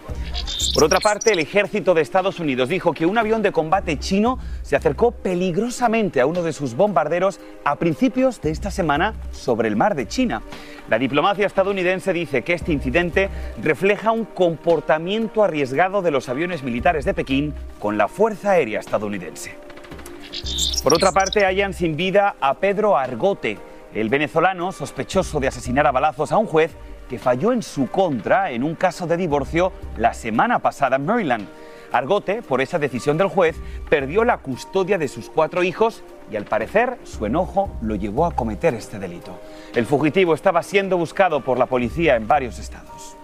Por 0.74 0.84
otra 0.84 1.00
parte, 1.00 1.32
el 1.32 1.38
ejército 1.38 1.94
de 1.94 2.02
Estados 2.02 2.38
Unidos 2.38 2.68
dijo 2.68 2.92
que 2.92 3.06
un 3.06 3.18
avión 3.18 3.42
de 3.42 3.52
combate 3.52 3.98
chino 3.98 4.38
se 4.62 4.76
acercó 4.76 5.10
peligrosamente 5.10 6.20
a 6.20 6.26
uno 6.26 6.42
de 6.42 6.52
sus 6.52 6.74
bombarderos 6.74 7.40
a 7.64 7.76
principios 7.76 8.40
de 8.40 8.50
esta 8.50 8.70
semana 8.70 9.14
sobre 9.32 9.68
el 9.68 9.76
mar 9.76 9.94
de 9.94 10.06
China. 10.06 10.42
La 10.88 10.98
diplomacia 10.98 11.46
estadounidense 11.46 12.12
dice 12.12 12.42
que 12.42 12.54
este 12.54 12.72
incidente 12.72 13.28
refleja 13.62 14.12
un 14.12 14.24
comportamiento 14.24 15.42
arriesgado 15.42 16.00
de 16.00 16.10
los 16.10 16.28
aviones 16.28 16.62
militares 16.62 17.04
de 17.04 17.14
Pekín 17.14 17.54
con 17.78 17.98
la 17.98 18.08
Fuerza 18.08 18.52
Aérea 18.52 18.80
estadounidense. 18.80 19.67
Por 20.82 20.94
otra 20.94 21.12
parte, 21.12 21.44
hallan 21.44 21.74
sin 21.74 21.96
vida 21.96 22.36
a 22.40 22.54
Pedro 22.54 22.96
Argote, 22.96 23.58
el 23.94 24.08
venezolano 24.08 24.72
sospechoso 24.72 25.40
de 25.40 25.48
asesinar 25.48 25.86
a 25.86 25.92
balazos 25.92 26.32
a 26.32 26.38
un 26.38 26.46
juez 26.46 26.72
que 27.08 27.18
falló 27.18 27.52
en 27.52 27.62
su 27.62 27.88
contra 27.88 28.50
en 28.50 28.62
un 28.62 28.74
caso 28.74 29.06
de 29.06 29.16
divorcio 29.16 29.72
la 29.96 30.14
semana 30.14 30.58
pasada 30.60 30.96
en 30.96 31.06
Maryland. 31.06 31.48
Argote, 31.90 32.42
por 32.42 32.60
esa 32.60 32.78
decisión 32.78 33.16
del 33.16 33.28
juez, 33.28 33.56
perdió 33.88 34.24
la 34.24 34.38
custodia 34.38 34.98
de 34.98 35.08
sus 35.08 35.30
cuatro 35.30 35.62
hijos 35.62 36.02
y 36.30 36.36
al 36.36 36.44
parecer 36.44 36.98
su 37.04 37.24
enojo 37.24 37.70
lo 37.80 37.94
llevó 37.94 38.26
a 38.26 38.32
cometer 38.32 38.74
este 38.74 38.98
delito. 38.98 39.40
El 39.74 39.86
fugitivo 39.86 40.34
estaba 40.34 40.62
siendo 40.62 40.98
buscado 40.98 41.40
por 41.40 41.58
la 41.58 41.66
policía 41.66 42.16
en 42.16 42.28
varios 42.28 42.58
estados. 42.58 43.16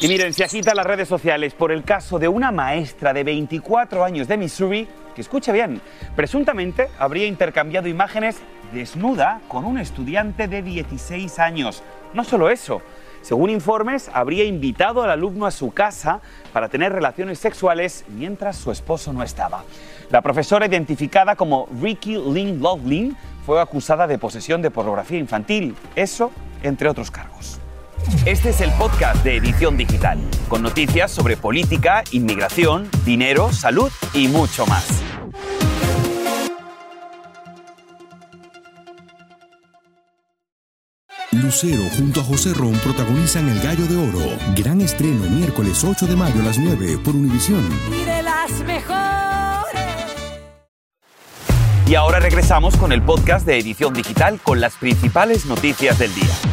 Y 0.00 0.08
miren, 0.08 0.34
se 0.34 0.44
agitan 0.44 0.76
las 0.76 0.86
redes 0.86 1.08
sociales 1.08 1.54
por 1.54 1.72
el 1.72 1.84
caso 1.84 2.18
de 2.18 2.28
una 2.28 2.50
maestra 2.50 3.14
de 3.14 3.24
24 3.24 4.04
años 4.04 4.28
de 4.28 4.36
Missouri 4.36 4.88
que, 5.14 5.20
escuche 5.20 5.52
bien, 5.52 5.80
presuntamente 6.16 6.88
habría 6.98 7.26
intercambiado 7.26 7.88
imágenes 7.88 8.40
desnuda 8.72 9.40
con 9.48 9.64
un 9.64 9.78
estudiante 9.78 10.48
de 10.48 10.62
16 10.62 11.38
años. 11.38 11.82
No 12.14 12.24
solo 12.24 12.50
eso, 12.50 12.82
según 13.22 13.50
informes, 13.50 14.10
habría 14.12 14.44
invitado 14.44 15.02
al 15.02 15.10
alumno 15.10 15.46
a 15.46 15.52
su 15.52 15.70
casa 15.72 16.20
para 16.52 16.68
tener 16.68 16.92
relaciones 16.92 17.38
sexuales 17.38 18.04
mientras 18.08 18.56
su 18.56 18.72
esposo 18.72 19.12
no 19.12 19.22
estaba. 19.22 19.62
La 20.10 20.22
profesora, 20.22 20.66
identificada 20.66 21.36
como 21.36 21.68
Ricky 21.80 22.16
Lynn 22.16 22.60
Loughlin, 22.60 23.16
fue 23.46 23.60
acusada 23.60 24.06
de 24.06 24.18
posesión 24.18 24.60
de 24.60 24.70
pornografía 24.70 25.18
infantil, 25.18 25.76
eso 25.94 26.32
entre 26.62 26.88
otros 26.88 27.10
cargos. 27.10 27.61
Este 28.24 28.50
es 28.50 28.60
el 28.60 28.70
podcast 28.72 29.24
de 29.24 29.36
Edición 29.36 29.76
Digital, 29.76 30.18
con 30.48 30.62
noticias 30.62 31.10
sobre 31.10 31.36
política, 31.36 32.04
inmigración, 32.12 32.88
dinero, 33.04 33.52
salud 33.52 33.90
y 34.14 34.28
mucho 34.28 34.66
más. 34.66 35.02
Lucero 41.32 41.82
junto 41.96 42.20
a 42.20 42.24
José 42.24 42.52
Ron 42.54 42.74
protagonizan 42.74 43.48
El 43.48 43.60
Gallo 43.60 43.86
de 43.86 43.96
Oro. 43.96 44.36
Gran 44.54 44.80
estreno 44.80 45.24
miércoles 45.30 45.82
8 45.82 46.06
de 46.06 46.14
mayo 46.14 46.40
a 46.40 46.44
las 46.44 46.58
9 46.58 46.98
por 47.04 47.16
Univisión. 47.16 47.66
Y 47.90 48.04
de 48.04 48.22
las 48.22 48.50
mejores. 48.60 49.02
Y 51.86 51.94
ahora 51.94 52.20
regresamos 52.20 52.76
con 52.76 52.92
el 52.92 53.02
podcast 53.02 53.46
de 53.46 53.58
Edición 53.58 53.94
Digital 53.94 54.40
con 54.42 54.60
las 54.60 54.76
principales 54.76 55.46
noticias 55.46 55.98
del 55.98 56.14
día. 56.14 56.51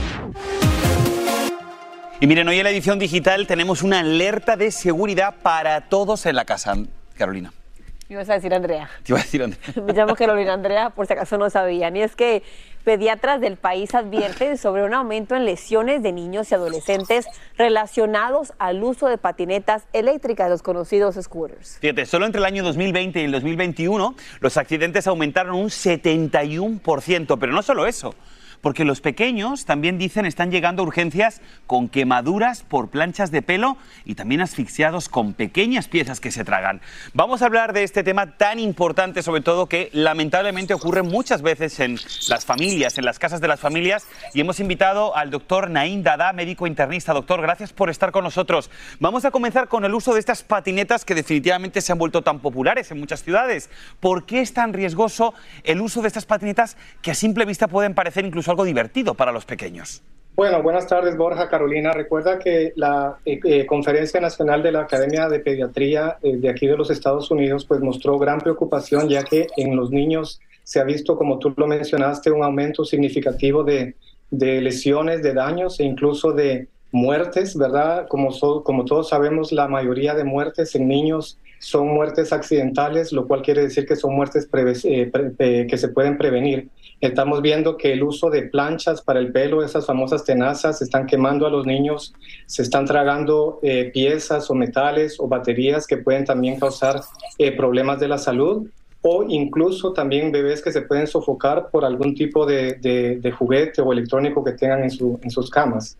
Y 2.21 2.27
miren, 2.27 2.49
hoy 2.49 2.57
en 2.57 2.65
la 2.65 2.71
edición 2.71 2.99
digital 2.99 3.47
tenemos 3.47 3.81
una 3.81 4.01
alerta 4.01 4.57
de 4.57 4.71
seguridad 4.71 5.35
para 5.41 5.87
todos 5.87 6.25
en 6.25 6.35
la 6.35 6.43
casa. 6.43 6.75
Carolina. 7.17 7.53
Me 8.09 8.15
ibas 8.15 8.29
a 8.29 8.33
decir 8.33 8.53
Andrea. 8.53 8.89
Te 9.03 9.13
iba 9.13 9.19
a 9.19 9.23
decir 9.23 9.41
Andrea. 9.41 9.73
Me 9.85 9.93
llamo 9.93 10.15
Carolina 10.15 10.53
Andrea, 10.53 10.89
por 10.89 11.07
si 11.07 11.13
acaso 11.13 11.37
no 11.37 11.49
sabían. 11.49 11.95
Y 11.95 12.01
es 12.01 12.17
que 12.17 12.43
pediatras 12.83 13.39
del 13.39 13.55
país 13.55 13.95
advierten 13.95 14.57
sobre 14.57 14.83
un 14.83 14.93
aumento 14.93 15.33
en 15.37 15.45
lesiones 15.45 16.03
de 16.03 16.11
niños 16.11 16.51
y 16.51 16.55
adolescentes 16.55 17.25
relacionados 17.57 18.51
al 18.59 18.83
uso 18.83 19.07
de 19.07 19.17
patinetas 19.17 19.83
eléctricas, 19.93 20.49
los 20.49 20.61
conocidos 20.61 21.15
scooters. 21.15 21.77
Fíjate, 21.79 22.05
solo 22.05 22.25
entre 22.25 22.39
el 22.39 22.45
año 22.45 22.63
2020 22.63 23.21
y 23.21 23.23
el 23.23 23.31
2021 23.31 24.13
los 24.41 24.57
accidentes 24.57 25.07
aumentaron 25.07 25.55
un 25.55 25.69
71%, 25.69 27.37
pero 27.39 27.53
no 27.53 27.63
solo 27.63 27.85
eso. 27.85 28.13
Porque 28.61 28.85
los 28.85 29.01
pequeños 29.01 29.65
también 29.65 29.97
dicen 29.97 30.25
están 30.25 30.51
llegando 30.51 30.83
a 30.83 30.85
urgencias 30.85 31.41
con 31.67 31.87
quemaduras 31.87 32.63
por 32.63 32.89
planchas 32.89 33.31
de 33.31 33.41
pelo 33.41 33.77
y 34.05 34.15
también 34.15 34.41
asfixiados 34.41 35.09
con 35.09 35.33
pequeñas 35.33 35.87
piezas 35.87 36.19
que 36.19 36.31
se 36.31 36.43
tragan. 36.43 36.81
Vamos 37.13 37.41
a 37.41 37.45
hablar 37.45 37.73
de 37.73 37.83
este 37.83 38.03
tema 38.03 38.37
tan 38.37 38.59
importante, 38.59 39.23
sobre 39.23 39.41
todo 39.41 39.67
que 39.67 39.89
lamentablemente 39.93 40.73
ocurre 40.73 41.03
muchas 41.03 41.41
veces 41.41 41.79
en 41.79 41.97
las 42.27 42.45
familias, 42.45 42.97
en 42.97 43.05
las 43.05 43.19
casas 43.19 43.41
de 43.41 43.47
las 43.47 43.59
familias. 43.59 44.07
Y 44.33 44.41
hemos 44.41 44.59
invitado 44.59 45.15
al 45.15 45.31
doctor 45.31 45.69
Naín 45.69 46.03
Dada, 46.03 46.33
médico 46.33 46.67
internista. 46.67 47.13
Doctor, 47.13 47.41
gracias 47.41 47.73
por 47.73 47.89
estar 47.89 48.11
con 48.11 48.23
nosotros. 48.23 48.69
Vamos 48.99 49.25
a 49.25 49.31
comenzar 49.31 49.67
con 49.67 49.85
el 49.85 49.93
uso 49.93 50.13
de 50.13 50.19
estas 50.19 50.43
patinetas 50.43 51.05
que 51.05 51.15
definitivamente 51.15 51.81
se 51.81 51.91
han 51.91 51.97
vuelto 51.97 52.21
tan 52.21 52.39
populares 52.39 52.91
en 52.91 52.99
muchas 52.99 53.23
ciudades. 53.23 53.69
¿Por 53.99 54.25
qué 54.25 54.41
es 54.41 54.53
tan 54.53 54.73
riesgoso 54.73 55.33
el 55.63 55.81
uso 55.81 56.01
de 56.01 56.07
estas 56.07 56.25
patinetas 56.25 56.77
que 57.01 57.11
a 57.11 57.15
simple 57.15 57.45
vista 57.45 57.67
pueden 57.67 57.93
parecer 57.93 58.25
algo 58.49 58.65
divertido 58.65 59.13
para 59.13 59.31
los 59.31 59.45
pequeños. 59.45 60.01
Bueno, 60.39 60.63
buenas 60.63 60.87
tardes 60.87 61.17
Borja, 61.17 61.49
Carolina. 61.49 61.91
Recuerda 61.91 62.39
que 62.39 62.71
la 62.77 63.17
eh, 63.25 63.41
eh, 63.43 63.65
Conferencia 63.65 64.21
Nacional 64.21 64.63
de 64.63 64.71
la 64.71 64.83
Academia 64.83 65.27
de 65.27 65.41
Pediatría 65.41 66.17
eh, 66.23 66.37
de 66.37 66.49
aquí 66.49 66.65
de 66.65 66.77
los 66.77 66.89
Estados 66.89 67.29
Unidos 67.29 67.65
pues 67.65 67.81
mostró 67.81 68.17
gran 68.17 68.39
preocupación 68.39 69.09
ya 69.09 69.21
que 69.25 69.47
en 69.57 69.75
los 69.75 69.91
niños 69.91 70.39
se 70.63 70.79
ha 70.79 70.85
visto, 70.85 71.17
como 71.17 71.39
tú 71.39 71.53
lo 71.57 71.67
mencionaste, 71.67 72.31
un 72.31 72.41
aumento 72.41 72.85
significativo 72.85 73.65
de, 73.65 73.95
lesiones, 74.31 75.21
de 75.23 75.33
daños 75.33 75.77
e 75.81 75.83
incluso 75.83 76.31
de 76.31 76.69
muertes, 76.93 77.57
¿verdad? 77.57 78.07
Como, 78.07 78.29
como 78.63 78.85
todos 78.85 79.09
sabemos, 79.09 79.51
la 79.51 79.67
mayoría 79.67 80.13
de 80.13 80.23
muertes 80.23 80.73
en 80.73 80.87
niños 80.87 81.37
son 81.59 81.89
muertes 81.89 82.31
accidentales, 82.31 83.11
lo 83.11 83.27
cual 83.27 83.41
quiere 83.41 83.63
decir 83.63 83.85
que 83.85 83.97
son 83.97 84.15
muertes 84.15 84.47
que 84.47 85.77
se 85.77 85.89
pueden 85.89 86.17
prevenir. 86.17 86.69
Estamos 87.01 87.41
viendo 87.41 87.77
que 87.77 87.93
el 87.93 88.03
uso 88.03 88.29
de 88.29 88.43
planchas 88.43 89.01
para 89.01 89.19
el 89.19 89.31
pelo, 89.31 89.63
esas 89.63 89.85
famosas 89.85 90.25
tenazas, 90.25 90.81
están 90.81 91.05
quemando 91.05 91.47
a 91.47 91.49
los 91.49 91.65
niños, 91.65 92.13
se 92.45 92.61
están 92.61 92.85
tragando 92.85 93.59
eh, 93.63 93.89
piezas 93.93 94.49
o 94.49 94.55
metales 94.55 95.17
o 95.19 95.27
baterías 95.27 95.87
que 95.87 95.97
pueden 95.97 96.25
también 96.25 96.59
causar 96.59 97.01
eh, 97.37 97.55
problemas 97.55 97.99
de 97.99 98.09
la 98.09 98.17
salud 98.17 98.67
o 99.01 99.23
incluso 99.29 99.93
también 99.93 100.31
bebés 100.31 100.61
que 100.61 100.73
se 100.73 100.81
pueden 100.81 101.07
sofocar 101.07 101.69
por 101.71 101.85
algún 101.85 102.15
tipo 102.15 102.45
de, 102.45 103.33
juguete 103.37 103.81
o 103.81 103.93
electrónico 103.93 104.43
que 104.43 104.51
tengan 104.51 104.83
en, 104.83 104.91
en 105.21 105.31
sus 105.31 105.49
camas. 105.49 105.97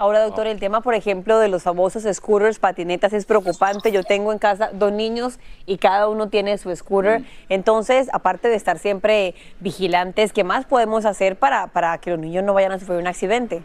Ahora, 0.00 0.24
doctor, 0.24 0.46
el 0.46 0.58
tema, 0.58 0.80
por 0.80 0.94
ejemplo, 0.94 1.38
de 1.38 1.48
los 1.48 1.62
famosos 1.62 2.04
scooters, 2.10 2.58
patinetas, 2.58 3.12
es 3.12 3.26
preocupante. 3.26 3.92
Yo 3.92 4.02
tengo 4.02 4.32
en 4.32 4.38
casa 4.38 4.70
dos 4.72 4.90
niños 4.92 5.38
y 5.66 5.76
cada 5.76 6.08
uno 6.08 6.30
tiene 6.30 6.56
su 6.56 6.74
scooter. 6.74 7.20
Mm. 7.20 7.24
Entonces, 7.50 8.08
aparte 8.14 8.48
de 8.48 8.54
estar 8.54 8.78
siempre 8.78 9.34
vigilantes, 9.60 10.32
¿qué 10.32 10.42
más 10.42 10.64
podemos 10.64 11.04
hacer 11.04 11.36
para, 11.36 11.66
para 11.66 11.98
que 11.98 12.12
los 12.12 12.18
niños 12.18 12.42
no 12.44 12.54
vayan 12.54 12.72
a 12.72 12.78
sufrir 12.78 12.96
un 12.96 13.08
accidente? 13.08 13.62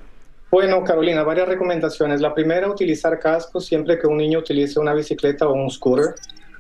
Bueno, 0.52 0.84
Carolina, 0.84 1.24
varias 1.24 1.48
recomendaciones. 1.48 2.20
La 2.20 2.34
primera, 2.34 2.68
utilizar 2.68 3.18
cascos 3.18 3.66
siempre 3.66 3.98
que 3.98 4.06
un 4.06 4.18
niño 4.18 4.40
utilice 4.40 4.78
una 4.78 4.94
bicicleta 4.94 5.48
o 5.48 5.54
un 5.54 5.72
scooter. 5.72 6.16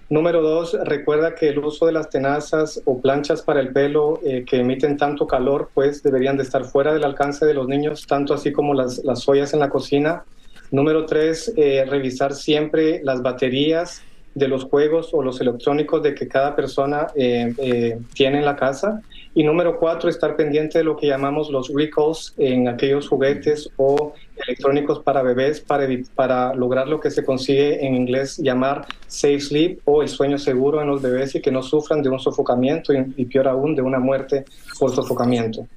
Número 0.07 0.41
dos, 0.43 0.77
recuerda 0.83 1.33
que 1.33 1.49
el 1.49 1.57
uso 1.57 1.87
de 1.87 1.91
las 1.91 2.09
tenazas 2.09 2.79
o 2.85 3.01
planchas 3.01 3.41
para 3.41 3.59
el 3.59 3.69
pelo 3.69 4.19
eh, 4.23 4.45
que 4.45 4.57
emiten 4.57 4.97
tanto 4.97 5.25
calor, 5.25 5.71
pues 5.73 6.03
deberían 6.03 6.37
de 6.37 6.43
estar 6.43 6.63
fuera 6.63 6.93
del 6.93 7.03
alcance 7.03 7.43
de 7.43 7.55
los 7.55 7.67
niños, 7.67 8.05
tanto 8.05 8.35
así 8.35 8.51
como 8.51 8.75
las, 8.75 9.03
las 9.03 9.27
ollas 9.27 9.53
en 9.55 9.61
la 9.61 9.69
cocina. 9.69 10.23
Número 10.69 11.07
tres, 11.07 11.51
eh, 11.57 11.85
revisar 11.89 12.35
siempre 12.35 13.01
las 13.03 13.23
baterías 13.23 14.03
de 14.35 14.47
los 14.47 14.65
juegos 14.65 15.09
o 15.11 15.23
los 15.23 15.41
electrónicos 15.41 16.03
de 16.03 16.13
que 16.13 16.27
cada 16.27 16.55
persona 16.55 17.07
eh, 17.15 17.97
tiene 18.13 18.39
en 18.39 18.45
la 18.45 18.55
casa. 18.55 19.01
Y 19.37 19.43
número 19.43 19.77
cuatro, 19.77 20.09
estar 20.09 20.37
pendiente 20.37 20.77
de 20.77 20.85
lo 20.85 20.95
que 20.95 21.07
llamamos 21.07 21.49
los 21.49 21.69
recalls 21.73 22.33
en 22.37 22.69
aquellos 22.69 23.09
juguetes 23.09 23.69
o 23.75 24.13
electrónicos 24.47 24.99
para 24.99 25.21
bebés 25.21 25.59
para, 25.59 25.85
para 26.15 26.53
lograr 26.53 26.87
lo 26.87 27.01
que 27.01 27.11
se 27.11 27.25
consigue 27.25 27.85
en 27.85 27.95
inglés 27.95 28.37
llamar 28.37 28.85
safe 29.07 29.41
sleep 29.41 29.79
o 29.83 30.01
el 30.01 30.07
sueño 30.07 30.37
seguro 30.37 30.81
en 30.81 30.87
los 30.87 31.01
bebés 31.01 31.35
y 31.35 31.41
que 31.41 31.51
no 31.51 31.61
sufran 31.61 32.01
de 32.01 32.07
un 32.07 32.19
sofocamiento 32.19 32.93
y, 32.93 33.13
y 33.17 33.25
peor 33.25 33.49
aún 33.49 33.75
de 33.75 33.81
una 33.81 33.99
muerte 33.99 34.45
por 34.79 34.95
sofocamiento. 34.95 35.67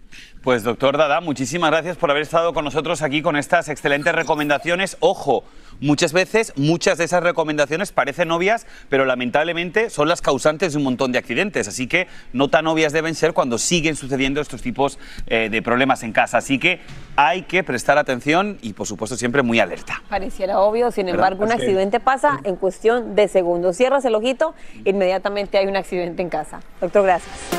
Pues 0.43 0.63
doctor 0.63 0.97
Dada, 0.97 1.21
muchísimas 1.21 1.71
gracias 1.73 1.97
por 1.97 2.11
haber 2.13 2.23
estado 2.23 2.55
con 2.55 2.65
nosotros 2.65 3.03
aquí 3.03 3.23
con 3.23 3.35
estas 3.37 3.69
excelentes 3.69 4.15
recomendaciones. 4.15 4.97
Ojo, 5.01 5.43
muchas 5.81 6.13
veces 6.13 6.53
muchas 6.55 6.97
de 6.97 7.05
esas 7.05 7.25
recomendaciones 7.25 7.91
parecen 7.91 8.31
obvias, 8.31 8.65
pero 8.89 9.05
lamentablemente 9.05 9.91
son 9.91 10.07
las 10.07 10.23
causantes 10.23 10.73
de 10.73 10.79
un 10.79 10.85
montón 10.85 11.11
de 11.11 11.19
accidentes. 11.19 11.67
Así 11.67 11.89
que 11.89 12.07
no 12.33 12.49
tan 12.49 12.69
obvias 12.69 12.93
deben 12.93 13.17
ser 13.17 13.33
cuando 13.33 13.59
siguen 13.59 13.97
sucediendo 13.97 14.41
estos 14.41 14.63
tipos 14.63 15.01
eh, 15.27 15.49
de 15.51 15.61
problemas 15.61 16.05
en 16.05 16.13
casa. 16.13 16.39
Así 16.39 16.61
que 16.61 16.81
hay 17.17 17.43
que 17.43 17.65
prestar 17.65 17.99
atención 17.99 18.59
y 18.63 18.75
por 18.75 18.87
supuesto 18.87 19.17
siempre 19.17 19.43
muy 19.43 19.59
alerta. 19.59 20.05
Pareciera 20.09 20.61
obvio, 20.61 20.93
sin 20.93 21.09
embargo, 21.09 21.43
un 21.43 21.51
accidente 21.51 21.99
pasa 21.99 22.39
en 22.45 22.55
cuestión 22.55 23.17
de 23.17 23.27
segundos. 23.27 23.77
Cierras 23.77 24.05
el 24.05 24.15
ojito, 24.15 24.55
inmediatamente 24.85 25.59
hay 25.59 25.67
un 25.67 25.77
accidente 25.77 26.23
en 26.23 26.29
casa. 26.29 26.61
Doctor, 26.81 27.03
gracias. 27.03 27.58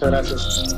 Muchas 0.00 0.10
gracias. 0.10 0.76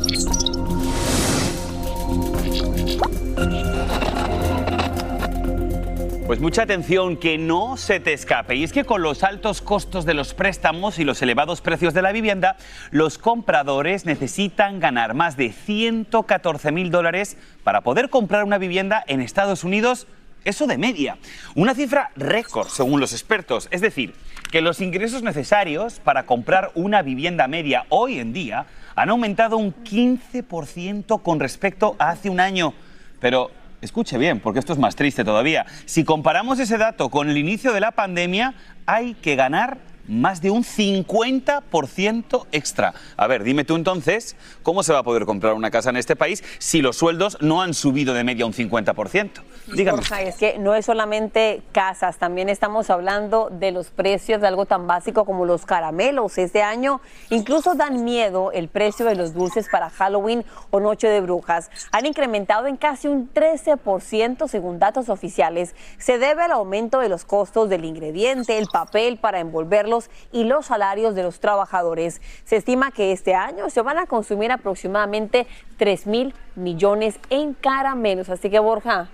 Pues 6.26 6.40
mucha 6.40 6.62
atención, 6.62 7.18
que 7.18 7.38
no 7.38 7.76
se 7.76 8.00
te 8.00 8.14
escape. 8.14 8.56
Y 8.56 8.64
es 8.64 8.72
que 8.72 8.84
con 8.84 9.02
los 9.02 9.22
altos 9.22 9.60
costos 9.60 10.06
de 10.06 10.14
los 10.14 10.34
préstamos 10.34 10.98
y 10.98 11.04
los 11.04 11.20
elevados 11.22 11.60
precios 11.60 11.94
de 11.94 12.02
la 12.02 12.10
vivienda, 12.10 12.56
los 12.90 13.18
compradores 13.18 14.06
necesitan 14.06 14.80
ganar 14.80 15.14
más 15.14 15.36
de 15.36 15.52
114 15.52 16.72
mil 16.72 16.90
dólares 16.90 17.36
para 17.62 17.82
poder 17.82 18.08
comprar 18.08 18.44
una 18.44 18.58
vivienda 18.58 19.04
en 19.06 19.20
Estados 19.20 19.62
Unidos. 19.62 20.08
Eso 20.44 20.66
de 20.66 20.76
media. 20.76 21.18
Una 21.54 21.74
cifra 21.74 22.10
récord, 22.16 22.68
según 22.68 23.00
los 23.00 23.12
expertos. 23.12 23.68
Es 23.70 23.80
decir, 23.80 24.14
que 24.50 24.60
los 24.60 24.80
ingresos 24.80 25.22
necesarios 25.22 26.00
para 26.00 26.26
comprar 26.26 26.72
una 26.74 27.02
vivienda 27.02 27.46
media 27.46 27.86
hoy 27.88 28.18
en 28.18 28.32
día 28.32 28.66
han 28.96 29.10
aumentado 29.10 29.56
un 29.56 29.72
15% 29.72 31.22
con 31.22 31.40
respecto 31.40 31.96
a 31.98 32.10
hace 32.10 32.28
un 32.28 32.40
año. 32.40 32.74
Pero 33.20 33.50
escuche 33.80 34.18
bien, 34.18 34.40
porque 34.40 34.58
esto 34.58 34.72
es 34.72 34.78
más 34.78 34.96
triste 34.96 35.24
todavía. 35.24 35.64
Si 35.86 36.04
comparamos 36.04 36.58
ese 36.58 36.76
dato 36.76 37.08
con 37.08 37.30
el 37.30 37.38
inicio 37.38 37.72
de 37.72 37.80
la 37.80 37.92
pandemia, 37.92 38.54
hay 38.84 39.14
que 39.14 39.36
ganar 39.36 39.78
más 40.08 40.40
de 40.40 40.50
un 40.50 40.64
50% 40.64 42.46
extra. 42.52 42.94
A 43.16 43.26
ver, 43.26 43.44
dime 43.44 43.64
tú 43.64 43.76
entonces, 43.76 44.36
¿cómo 44.62 44.82
se 44.82 44.92
va 44.92 45.00
a 45.00 45.02
poder 45.02 45.24
comprar 45.24 45.54
una 45.54 45.70
casa 45.70 45.90
en 45.90 45.96
este 45.96 46.16
país 46.16 46.42
si 46.58 46.82
los 46.82 46.96
sueldos 46.96 47.38
no 47.40 47.62
han 47.62 47.74
subido 47.74 48.14
de 48.14 48.24
media 48.24 48.46
un 48.46 48.52
50%? 48.52 49.30
Dígame. 49.74 50.02
es 50.26 50.36
que 50.36 50.58
no 50.58 50.74
es 50.74 50.86
solamente 50.86 51.62
casas, 51.72 52.18
también 52.18 52.48
estamos 52.48 52.90
hablando 52.90 53.48
de 53.50 53.70
los 53.70 53.88
precios 53.88 54.40
de 54.40 54.48
algo 54.48 54.66
tan 54.66 54.86
básico 54.86 55.24
como 55.24 55.46
los 55.46 55.64
caramelos. 55.64 56.36
Este 56.38 56.62
año 56.62 57.00
incluso 57.30 57.74
dan 57.74 58.04
miedo 58.04 58.50
el 58.52 58.68
precio 58.68 59.06
de 59.06 59.14
los 59.14 59.34
dulces 59.34 59.68
para 59.70 59.90
Halloween 59.90 60.44
o 60.70 60.80
Noche 60.80 61.08
de 61.08 61.20
Brujas. 61.20 61.70
Han 61.92 62.06
incrementado 62.06 62.66
en 62.66 62.76
casi 62.76 63.08
un 63.08 63.32
13% 63.32 64.48
según 64.48 64.78
datos 64.78 65.08
oficiales. 65.08 65.74
Se 65.98 66.18
debe 66.18 66.42
al 66.42 66.52
aumento 66.52 66.98
de 66.98 67.08
los 67.08 67.24
costos 67.24 67.68
del 67.68 67.84
ingrediente, 67.84 68.58
el 68.58 68.66
papel 68.66 69.18
para 69.18 69.40
envolverlo 69.40 69.91
y 70.32 70.44
los 70.44 70.66
salarios 70.66 71.14
de 71.14 71.22
los 71.22 71.40
trabajadores. 71.40 72.20
Se 72.44 72.56
estima 72.56 72.90
que 72.90 73.12
este 73.12 73.34
año 73.34 73.68
se 73.70 73.82
van 73.82 73.98
a 73.98 74.06
consumir 74.06 74.50
aproximadamente 74.52 75.46
3 75.76 76.06
mil 76.06 76.34
millones 76.54 77.18
en 77.30 77.54
caramelos. 77.54 78.28
Así 78.28 78.50
que 78.50 78.58
Borja, 78.58 79.08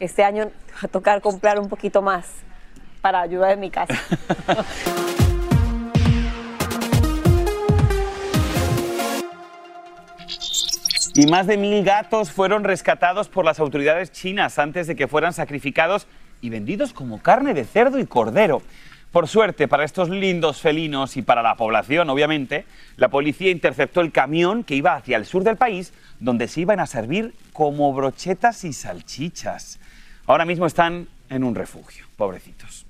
este 0.00 0.24
año 0.24 0.50
va 0.74 0.80
a 0.82 0.88
tocar 0.88 1.20
comprar 1.20 1.58
un 1.58 1.68
poquito 1.68 2.02
más 2.02 2.26
para 3.00 3.20
ayudar 3.20 3.52
en 3.52 3.60
mi 3.60 3.70
casa. 3.70 3.94
Y 11.16 11.28
más 11.28 11.46
de 11.46 11.56
mil 11.56 11.84
gatos 11.84 12.32
fueron 12.32 12.64
rescatados 12.64 13.28
por 13.28 13.44
las 13.44 13.60
autoridades 13.60 14.10
chinas 14.10 14.58
antes 14.58 14.88
de 14.88 14.96
que 14.96 15.06
fueran 15.06 15.32
sacrificados 15.32 16.08
y 16.40 16.50
vendidos 16.50 16.92
como 16.92 17.22
carne 17.22 17.54
de 17.54 17.64
cerdo 17.64 18.00
y 18.00 18.06
cordero. 18.06 18.62
Por 19.14 19.28
suerte, 19.28 19.68
para 19.68 19.84
estos 19.84 20.08
lindos 20.08 20.60
felinos 20.60 21.16
y 21.16 21.22
para 21.22 21.40
la 21.40 21.54
población, 21.54 22.10
obviamente, 22.10 22.64
la 22.96 23.10
policía 23.10 23.52
interceptó 23.52 24.00
el 24.00 24.10
camión 24.10 24.64
que 24.64 24.74
iba 24.74 24.96
hacia 24.96 25.16
el 25.16 25.24
sur 25.24 25.44
del 25.44 25.56
país, 25.56 25.92
donde 26.18 26.48
se 26.48 26.62
iban 26.62 26.80
a 26.80 26.86
servir 26.88 27.32
como 27.52 27.92
brochetas 27.92 28.64
y 28.64 28.72
salchichas. 28.72 29.78
Ahora 30.26 30.44
mismo 30.44 30.66
están 30.66 31.06
en 31.30 31.44
un 31.44 31.54
refugio. 31.54 32.06
Pobrecitos. 32.16 32.86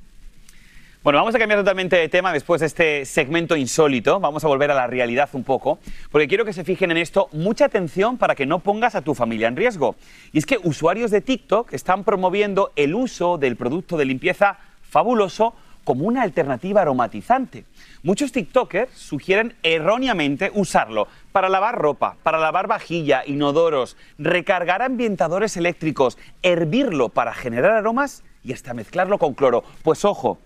Bueno, 1.03 1.19
vamos 1.19 1.35
a 1.35 1.39
cambiar 1.39 1.61
totalmente 1.61 1.97
de 1.97 2.09
tema 2.09 2.33
después 2.33 2.63
de 2.63 2.69
este 2.69 3.05
segmento 3.05 3.55
insólito. 3.55 4.19
Vamos 4.19 4.43
a 4.45 4.49
volver 4.49 4.71
a 4.71 4.75
la 4.75 4.87
realidad 4.87 5.29
un 5.35 5.45
poco, 5.45 5.79
porque 6.11 6.27
quiero 6.27 6.47
que 6.47 6.55
se 6.55 6.65
fijen 6.65 6.91
en 6.91 6.97
esto. 6.97 7.29
Mucha 7.33 7.67
atención 7.67 8.17
para 8.17 8.35
que 8.35 8.47
no 8.47 8.61
pongas 8.61 8.95
a 8.95 9.03
tu 9.03 9.15
familia 9.15 9.49
en 9.49 9.57
riesgo. 9.57 9.95
Y 10.33 10.39
es 10.39 10.47
que 10.47 10.57
usuarios 10.63 11.11
de 11.11 11.21
TikTok 11.21 11.75
están 11.75 12.03
promoviendo 12.03 12.73
el 12.77 12.95
uso 12.95 13.37
del 13.37 13.57
producto 13.57 13.99
de 13.99 14.07
limpieza 14.07 14.57
fabuloso 14.89 15.55
como 15.85 16.07
una 16.07 16.23
alternativa 16.23 16.83
aromatizante. 16.83 17.65
Muchos 18.03 18.33
TikTokers 18.33 18.93
sugieren 18.93 19.55
erróneamente 19.63 20.51
usarlo 20.55 21.07
para 21.33 21.49
lavar 21.49 21.77
ropa, 21.77 22.17
para 22.23 22.39
lavar 22.39 22.67
vajilla, 22.67 23.23
inodoros, 23.27 23.97
recargar 24.19 24.83
ambientadores 24.83 25.57
eléctricos, 25.57 26.19
hervirlo 26.43 27.11
para 27.11 27.35
generar 27.35 27.73
aromas 27.73 28.25
y 28.43 28.53
hasta 28.53 28.75
mezclarlo 28.75 29.19
con 29.19 29.35
cloro. 29.35 29.65
Pues 29.83 30.05
ojo, 30.05 30.39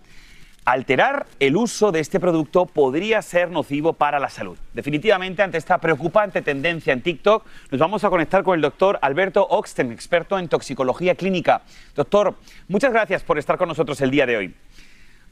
alterar 0.65 1.25
el 1.39 1.55
uso 1.55 1.91
de 1.91 1.99
este 1.99 2.19
producto 2.19 2.65
podría 2.65 3.21
ser 3.21 3.49
nocivo 3.49 3.93
para 3.93 4.19
la 4.19 4.29
salud. 4.29 4.57
Definitivamente, 4.73 5.41
ante 5.41 5.57
esta 5.57 5.79
preocupante 5.79 6.41
tendencia 6.41 6.93
en 6.93 7.01
TikTok, 7.01 7.45
nos 7.71 7.79
vamos 7.79 8.03
a 8.03 8.09
conectar 8.09 8.43
con 8.43 8.55
el 8.55 8.61
doctor 8.61 8.99
Alberto 9.01 9.45
Oxten, 9.49 9.91
experto 9.91 10.37
en 10.37 10.47
toxicología 10.47 11.15
clínica. 11.15 11.61
Doctor, 11.95 12.35
muchas 12.67 12.91
gracias 12.91 13.23
por 13.23 13.39
estar 13.39 13.57
con 13.57 13.67
nosotros 13.67 13.99
el 14.01 14.11
día 14.11 14.25
de 14.25 14.37
hoy. 14.37 14.55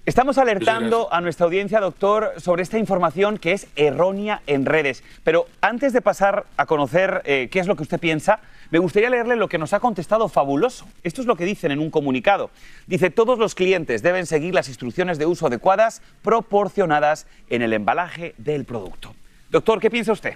Estamos 0.07 0.37
alertando 0.37 1.11
a 1.13 1.19
nuestra 1.19 1.47
audiencia, 1.47 1.81
doctor, 1.81 2.31
sobre 2.37 2.63
esta 2.63 2.77
información 2.77 3.37
que 3.37 3.51
es 3.51 3.67
errónea 3.75 4.41
en 4.47 4.65
redes. 4.65 5.03
Pero 5.25 5.47
antes 5.59 5.91
de 5.91 6.01
pasar 6.01 6.45
a 6.55 6.65
conocer 6.65 7.21
eh, 7.25 7.49
qué 7.51 7.59
es 7.59 7.67
lo 7.67 7.75
que 7.75 7.83
usted 7.83 7.99
piensa, 7.99 8.39
me 8.71 8.79
gustaría 8.79 9.09
leerle 9.09 9.35
lo 9.35 9.49
que 9.49 9.57
nos 9.57 9.73
ha 9.73 9.81
contestado 9.81 10.29
Fabuloso. 10.29 10.87
Esto 11.03 11.19
es 11.19 11.27
lo 11.27 11.35
que 11.35 11.43
dicen 11.43 11.71
en 11.71 11.79
un 11.79 11.91
comunicado. 11.91 12.51
Dice, 12.87 13.09
todos 13.09 13.37
los 13.37 13.53
clientes 13.53 14.01
deben 14.01 14.25
seguir 14.25 14.53
las 14.53 14.69
instrucciones 14.69 15.17
de 15.19 15.25
uso 15.25 15.47
adecuadas 15.47 16.01
proporcionadas 16.21 17.27
en 17.49 17.61
el 17.61 17.73
embalaje 17.73 18.33
del 18.37 18.63
producto. 18.63 19.13
Doctor, 19.49 19.81
¿qué 19.81 19.89
piensa 19.89 20.13
usted? 20.13 20.35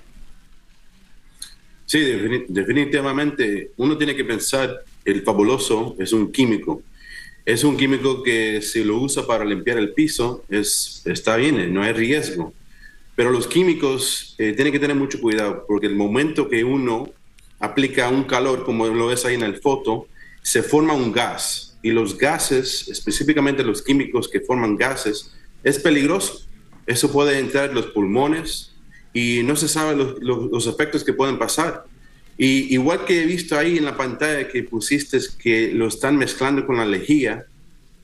Sí, 1.86 1.98
defini- 2.00 2.46
definitivamente 2.50 3.72
uno 3.78 3.98
tiene 3.98 4.18
que 4.18 4.26
pensar, 4.26 4.82
el 5.06 5.22
fabuloso 5.24 5.96
es 5.98 6.12
un 6.12 6.30
químico. 6.30 6.82
Es 7.46 7.64
un 7.64 7.76
químico 7.78 8.22
que 8.24 8.62
si 8.62 8.84
lo 8.84 8.98
usa 8.98 9.26
para 9.26 9.44
limpiar 9.46 9.78
el 9.78 9.94
piso, 9.94 10.44
es, 10.50 11.02
está 11.06 11.36
bien, 11.38 11.60
eh, 11.60 11.68
no 11.68 11.82
hay 11.82 11.92
riesgo. 11.94 12.54
Pero 13.16 13.32
los 13.32 13.48
químicos 13.48 14.36
eh, 14.38 14.54
tienen 14.54 14.72
que 14.72 14.80
tener 14.80 14.96
mucho 14.96 15.20
cuidado, 15.20 15.66
porque 15.68 15.88
el 15.88 15.96
momento 15.96 16.48
que 16.48 16.64
uno 16.64 17.10
aplica 17.60 18.10
un 18.10 18.24
calor, 18.24 18.64
como 18.64 18.88
lo 18.88 19.08
ves 19.08 19.26
ahí 19.26 19.36
en 19.36 19.44
el 19.44 19.58
foto, 19.60 20.08
se 20.42 20.64
forma 20.64 20.94
un 20.94 21.12
gas. 21.12 21.78
Y 21.84 21.90
los 21.92 22.18
gases, 22.18 22.88
específicamente 22.88 23.64
los 23.64 23.82
químicos 23.82 24.28
que 24.30 24.40
forman 24.42 24.76
gases, 24.76 25.32
es 25.64 25.80
peligroso. 25.80 26.46
Eso 26.86 27.12
puede 27.12 27.40
entrar 27.40 27.70
en 27.70 27.76
los 27.76 27.88
pulmones 27.88 28.72
y 29.14 29.42
no 29.44 29.56
se 29.56 29.68
sabe 29.68 29.96
los, 29.96 30.20
los- 30.22 30.52
los 30.52 30.68
efectos 30.68 31.04
que 31.04 31.14
pueden 31.14 31.38
pasar. 31.40 31.86
Y 32.44 32.74
igual 32.74 33.06
que 33.06 33.22
he 33.22 33.26
visto 33.28 33.56
ahí 33.56 33.78
en 33.78 33.86
la 33.86 33.96
pantalla 33.96 34.48
que 34.48 34.64
pusiste 34.64 35.20
que 35.38 35.72
lo 35.76 35.88
están 35.88 36.18
mezclando 36.18 36.66
con 36.66 36.76
la 36.76 36.88
lejía, 36.88 37.46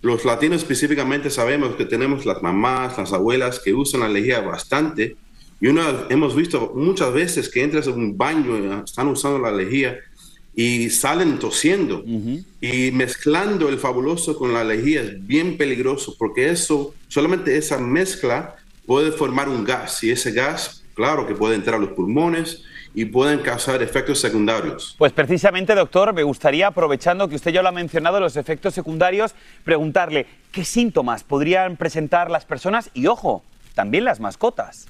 los 0.04 0.26
latinos 0.26 0.62
específicamente 0.62 1.32
sabemos 1.32 1.76
que 1.76 1.86
tenemos 1.86 2.24
las 2.24 2.44
mamás, 2.44 3.00
las 3.00 3.14
abuelas 3.14 3.60
que 3.60 3.74
usan 3.74 4.02
la 4.02 4.08
lejía 4.08 4.42
bastante. 4.42 5.16
Y 5.60 5.70
uno, 5.70 5.82
hemos 6.12 6.36
visto 6.36 6.72
muchas 6.76 7.12
veces 7.14 7.50
que 7.50 7.64
entras 7.64 7.88
a 7.88 7.90
un 7.90 8.16
baño, 8.16 8.58
eh, 8.58 8.84
están 8.86 9.08
usando 9.08 9.40
la 9.40 9.52
lejía 9.52 9.98
y 10.54 10.92
salen 10.92 11.40
tosiendo. 11.40 12.06
Y 12.62 12.92
mezclando 12.92 13.70
el 13.70 13.80
fabuloso 13.80 14.38
con 14.38 14.54
la 14.54 14.64
lejía 14.64 15.02
es 15.02 15.26
bien 15.26 15.58
peligroso 15.58 16.16
porque 16.16 16.52
eso, 16.52 16.94
solamente 17.08 17.58
esa 17.58 17.80
mezcla 17.80 18.56
puede 18.86 19.12
formar 19.12 19.50
un 19.50 19.64
gas. 19.64 20.04
Y 20.04 20.12
ese 20.12 20.32
gas, 20.32 20.84
claro 20.94 21.26
que 21.26 21.34
puede 21.34 21.56
entrar 21.56 21.78
a 21.78 21.80
los 21.80 21.94
pulmones 21.94 22.62
y 22.94 23.06
pueden 23.06 23.40
causar 23.40 23.82
efectos 23.84 24.20
secundarios. 24.20 24.96
Pues 24.98 25.12
precisamente, 25.12 25.76
doctor, 25.76 26.14
me 26.14 26.24
gustaría, 26.24 26.68
aprovechando 26.68 27.28
que 27.30 27.36
usted 27.36 27.52
ya 27.52 27.62
lo 27.62 27.70
ha 27.70 27.72
mencionado, 27.72 28.20
los 28.20 28.38
efectos 28.38 28.74
secundarios, 28.74 29.34
preguntarle 29.64 30.26
qué 30.52 30.64
síntomas 30.66 31.24
podrían 31.24 31.78
presentar 31.78 32.32
las 32.32 32.46
personas 32.46 32.90
y, 32.94 33.08
ojo, 33.08 33.44
también 33.76 34.04
las 34.06 34.20
mascotas. 34.20 34.88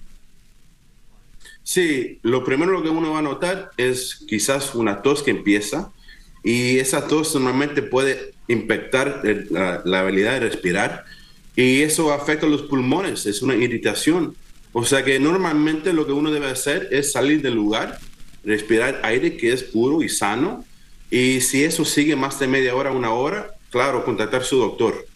Sí, 1.63 2.19
lo 2.21 2.43
primero 2.43 2.82
que 2.82 2.89
uno 2.89 3.12
va 3.12 3.19
a 3.19 3.24
notar 3.24 3.71
es 3.76 4.24
quizás 4.28 4.74
una 4.74 5.02
tos 5.02 5.21
que 5.21 5.32
empieza 5.32 5.91
y 6.43 6.80
esa 6.80 7.08
tos 7.08 7.36
normalmente 7.36 7.82
puede 7.82 8.34
impactar 8.48 9.21
el- 9.26 9.48
la, 9.52 9.82
la 9.84 10.00
habilidad 10.00 10.34
de 10.34 10.39
respirar 10.41 11.04
y 11.58 11.82
eso 11.82 12.13
afecta 12.13 12.45
los 12.48 12.62
pulmones, 12.62 13.26
es 13.26 13.41
una 13.41 13.56
irritación. 13.56 14.36
O 14.80 14.86
sea 14.86 15.04
que 15.04 15.20
normalmente 15.20 15.92
lo 15.92 16.06
que 16.06 16.12
uno 16.12 16.30
debe 16.30 16.52
hacer 16.52 16.90
es 16.92 17.12
salir 17.12 17.42
del 17.42 17.56
lugar, 17.56 17.98
respirar 18.44 19.00
aire 19.02 19.36
que 19.36 19.52
es 19.52 19.63
puro 19.63 20.04
y 20.04 20.08
sano 20.08 20.66
y 21.10 21.42
si 21.42 21.63
eso 21.63 21.84
sigue 21.84 22.16
más 22.16 22.40
de 22.40 22.46
media 22.46 22.76
hora, 22.76 22.92
una 22.92 23.12
hora, 23.12 23.56
claro, 23.72 24.06
contactar 24.06 24.42
a 24.42 24.44
su 24.44 24.60
doctor. 24.60 25.08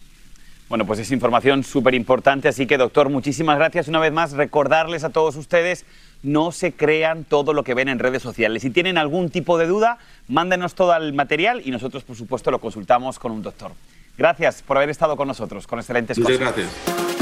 Bueno, 0.68 0.88
pues 0.88 0.98
es 0.98 1.12
información 1.12 1.64
súper 1.64 1.94
importante, 1.94 2.48
así 2.48 2.66
que 2.66 2.80
doctor, 2.80 3.10
muchísimas 3.10 3.56
gracias. 3.60 3.88
Una 3.88 4.00
vez 4.00 4.12
más, 4.12 4.32
recordarles 4.32 5.04
a 5.04 5.12
todos 5.12 5.36
ustedes, 5.36 5.86
no 6.24 6.52
se 6.52 6.72
crean 6.72 7.24
todo 7.24 7.54
lo 7.54 7.64
que 7.64 7.76
ven 7.76 7.88
en 7.88 8.00
redes 8.00 8.24
sociales. 8.24 8.64
Si 8.64 8.72
tienen 8.72 8.98
algún 8.98 9.30
tipo 9.30 9.60
de 9.60 9.68
duda, 9.68 10.00
mándenos 10.28 10.74
todo 10.74 10.96
el 10.96 11.14
material 11.14 11.62
y 11.64 11.70
nosotros, 11.70 12.04
por 12.04 12.16
supuesto, 12.16 12.50
lo 12.50 12.58
consultamos 12.58 13.20
con 13.20 13.32
un 13.32 13.44
doctor. 13.44 13.74
Gracias 14.18 14.64
por 14.64 14.78
haber 14.78 14.90
estado 14.90 15.16
con 15.16 15.28
nosotros, 15.28 15.68
con 15.68 15.78
excelentes 15.78 16.18
Muchas 16.18 16.40
gracias. 16.40 17.21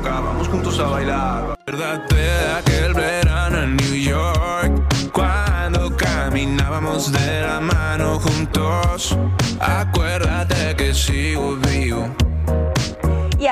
Boca, 0.00 0.20
vamos 0.20 0.48
juntos 0.48 0.78
a 0.80 0.84
bailar. 0.84 1.56
Acuérdate 1.60 2.14
de 2.14 2.52
aquel 2.58 2.94
verano 2.94 3.62
en 3.64 3.76
New 3.76 3.94
York, 3.94 5.12
cuando 5.12 5.94
caminábamos 5.94 7.12
de 7.12 7.42
la 7.42 7.60
mano 7.60 8.18
juntos. 8.18 9.16
Acuérdate 9.60 10.74
que 10.76 10.94
sigo 10.94 11.56
vivo. 11.56 11.79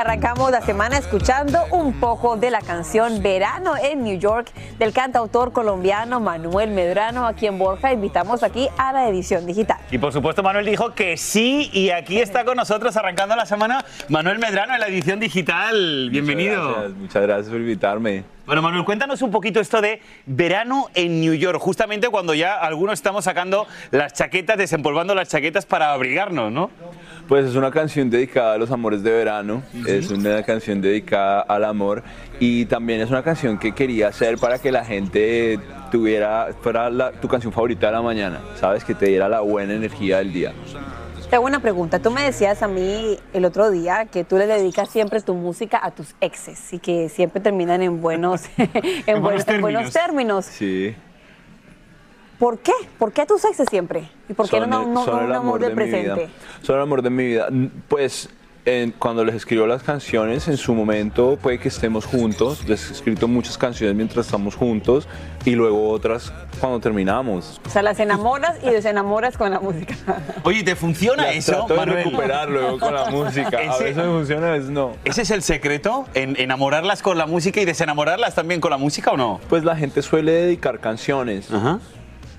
Arrancamos 0.09 0.51
la 0.51 0.63
semana 0.63 0.97
escuchando 0.97 1.67
un 1.71 2.01
poco 2.01 2.39
de 2.39 2.51
la 2.51 2.63
canción 2.63 3.23
Verano 3.23 3.75
en 3.77 4.03
New 4.03 4.19
York 4.19 4.51
del 4.79 4.95
cantautor 4.95 5.53
colombiano 5.53 6.19
Manuel 6.19 6.71
Medrano, 6.71 7.27
a 7.27 7.35
quien 7.35 7.59
Borja 7.59 7.93
invitamos 7.93 8.43
aquí 8.43 8.71
a 8.79 8.95
la 8.95 9.07
edición 9.07 9.45
digital. 9.45 9.77
Y 9.91 9.99
por 9.99 10.15
supuesto, 10.15 10.43
Manuel 10.43 10.65
dijo 10.65 10.95
que 10.95 11.19
sí, 11.19 11.69
y 11.75 11.91
aquí 11.91 12.21
está 12.21 12.47
con 12.47 12.57
nosotros 12.57 12.97
arrancando 12.97 13.37
la 13.37 13.45
semana 13.45 13.85
Manuel 14.09 14.39
Medrano 14.39 14.73
en 14.73 14.81
la 14.81 14.87
edición 14.87 15.21
digital. 15.21 16.09
Bienvenido. 16.11 16.63
Muchas 16.63 16.79
gracias, 16.79 16.99
muchas 16.99 17.23
gracias 17.25 17.49
por 17.51 17.61
invitarme. 17.61 18.38
Bueno, 18.49 18.63
Manuel, 18.63 18.83
cuéntanos 18.87 19.21
un 19.21 19.31
poquito 19.31 19.61
esto 19.61 19.83
de 19.83 20.01
verano 20.25 20.87
en 20.95 21.21
New 21.21 21.35
York, 21.35 21.59
justamente 21.61 22.09
cuando 22.09 22.33
ya 22.33 22.55
algunos 22.55 22.95
estamos 22.95 23.25
sacando 23.27 23.67
las 23.91 24.15
chaquetas, 24.15 24.57
desempolvando 24.57 25.15
las 25.15 25.29
chaquetas 25.29 25.67
para 25.67 25.93
abrigarnos, 25.93 26.51
¿no? 26.51 26.71
Pues 27.29 27.45
es 27.45 27.57
una 27.57 27.71
canción 27.71 28.09
dedicada 28.09 28.55
a 28.55 28.57
los 28.57 28.71
amores 28.71 29.03
de 29.03 29.11
verano, 29.11 29.63
es 29.87 30.11
una 30.11 30.43
canción 30.45 30.81
dedicada 30.81 31.43
al 31.43 31.63
amor 31.63 32.03
y 32.41 32.65
también 32.65 33.03
es 33.03 33.11
una 33.11 33.23
canción 33.23 33.59
que 33.59 33.73
quería 33.75 34.09
hacer 34.09 34.39
para 34.39 34.59
que 34.59 34.73
la 34.73 34.83
gente 34.83 35.61
tuviera, 35.93 36.49
fuera 36.63 36.89
la- 36.89 37.13
tu 37.13 37.29
canción 37.29 37.53
favorita 37.53 37.89
de 37.89 37.93
la 37.93 38.01
mañana, 38.03 38.41
¿sabes? 38.59 38.83
Que 38.83 38.95
te 38.95 39.07
diera 39.07 39.29
la 39.29 39.41
buena 39.41 39.75
energía 39.75 40.19
del 40.19 40.33
día. 40.33 40.55
Te 41.29 41.37
hago 41.37 41.45
una 41.45 41.61
pregunta. 41.61 41.99
Tú 41.99 42.11
me 42.11 42.23
decías 42.23 42.63
a 42.63 42.69
mí 42.69 43.19
el 43.35 43.45
otro 43.45 43.71
día 43.71 44.07
que 44.07 44.25
tú 44.25 44.39
le 44.39 44.47
dedicas 44.47 44.89
siempre 44.89 45.21
tu 45.21 45.35
música 45.35 45.79
a 45.83 45.91
tus 45.91 46.15
exes 46.23 46.73
y 46.73 46.79
que 46.79 47.11
siempre 47.11 47.43
terminan 47.43 47.83
en 47.83 48.01
buenos, 48.01 48.45
en 48.57 49.21
buenos, 49.21 49.47
en 49.47 49.61
buenos 49.61 49.93
términos. 49.93 50.47
Sí. 50.47 50.97
¿Por 52.39 52.61
qué? 52.61 52.73
¿Por 52.99 53.13
qué 53.13 53.23
a 53.23 53.27
tus 53.27 53.45
exes 53.45 53.67
siempre? 53.69 54.09
¿Y 54.29 54.33
por 54.33 54.49
qué 54.49 54.59
Son 54.59 54.71
no, 54.71 54.87
no, 54.87 55.05
son 55.05 55.17
no 55.17 55.21
el 55.25 55.31
un 55.31 55.37
amor 55.37 55.61
del 55.61 55.75
de 55.77 55.85
mi 55.85 55.91
vida. 56.01 56.15
presente? 56.15 56.35
Son 56.63 56.77
el 56.77 56.83
amor 56.83 57.03
de 57.03 57.11
mi 57.11 57.27
vida. 57.27 57.49
Pues 57.89 58.31
en- 58.69 58.93
cuando 58.93 59.25
les 59.25 59.35
escribo 59.35 59.67
las 59.67 59.83
canciones, 59.83 60.47
en 60.49 60.57
su 60.57 60.75
momento 60.75 61.39
puede 61.41 61.59
que 61.59 61.69
estemos 61.69 62.05
juntos. 62.05 62.67
Les 62.69 62.89
he 62.91 62.93
escrito 62.93 63.27
muchas 63.29 63.57
canciones 63.57 63.97
mientras 63.97 64.27
estamos 64.27 64.55
juntos 64.55 65.09
y 65.45 65.53
luego 65.53 65.89
otras 65.91 66.33
cuando 66.61 66.79
terminamos. 66.81 67.61
O 67.67 67.71
sea, 67.71 67.83
las 67.83 67.99
enamoras 68.01 68.57
y 68.63 68.71
desenamoras 68.71 69.37
con 69.37 69.51
la 69.51 69.61
música. 69.61 69.95
Oye, 70.45 70.63
¿te 70.63 70.77
funciona 70.77 71.25
Las 71.25 71.37
eso, 71.37 71.53
trato 71.53 71.75
de 71.75 71.79
Manuel? 71.81 72.05
recuperar 72.05 72.49
luego 72.51 72.79
con 72.79 72.95
la 72.95 73.07
música. 73.11 73.59
A 73.59 73.63
Ese- 73.75 73.85
veces 73.85 73.97
me 73.97 74.05
funciona, 74.13 74.49
a 74.49 74.53
veces 74.53 74.71
no. 74.71 74.93
¿Ese 75.05 75.23
es 75.23 75.31
el 75.31 75.43
secreto? 75.43 76.07
¿En 76.15 76.35
enamorarlas 76.39 77.03
con 77.03 77.17
la 77.19 77.27
música 77.27 77.61
y 77.61 77.65
desenamorarlas 77.65 78.35
también 78.35 78.61
con 78.61 78.71
la 78.71 78.77
música 78.79 79.13
o 79.13 79.17
no? 79.17 79.41
Pues 79.49 79.65
la 79.65 79.77
gente 79.77 80.03
suele 80.03 80.33
dedicar 80.33 80.79
canciones. 80.81 81.49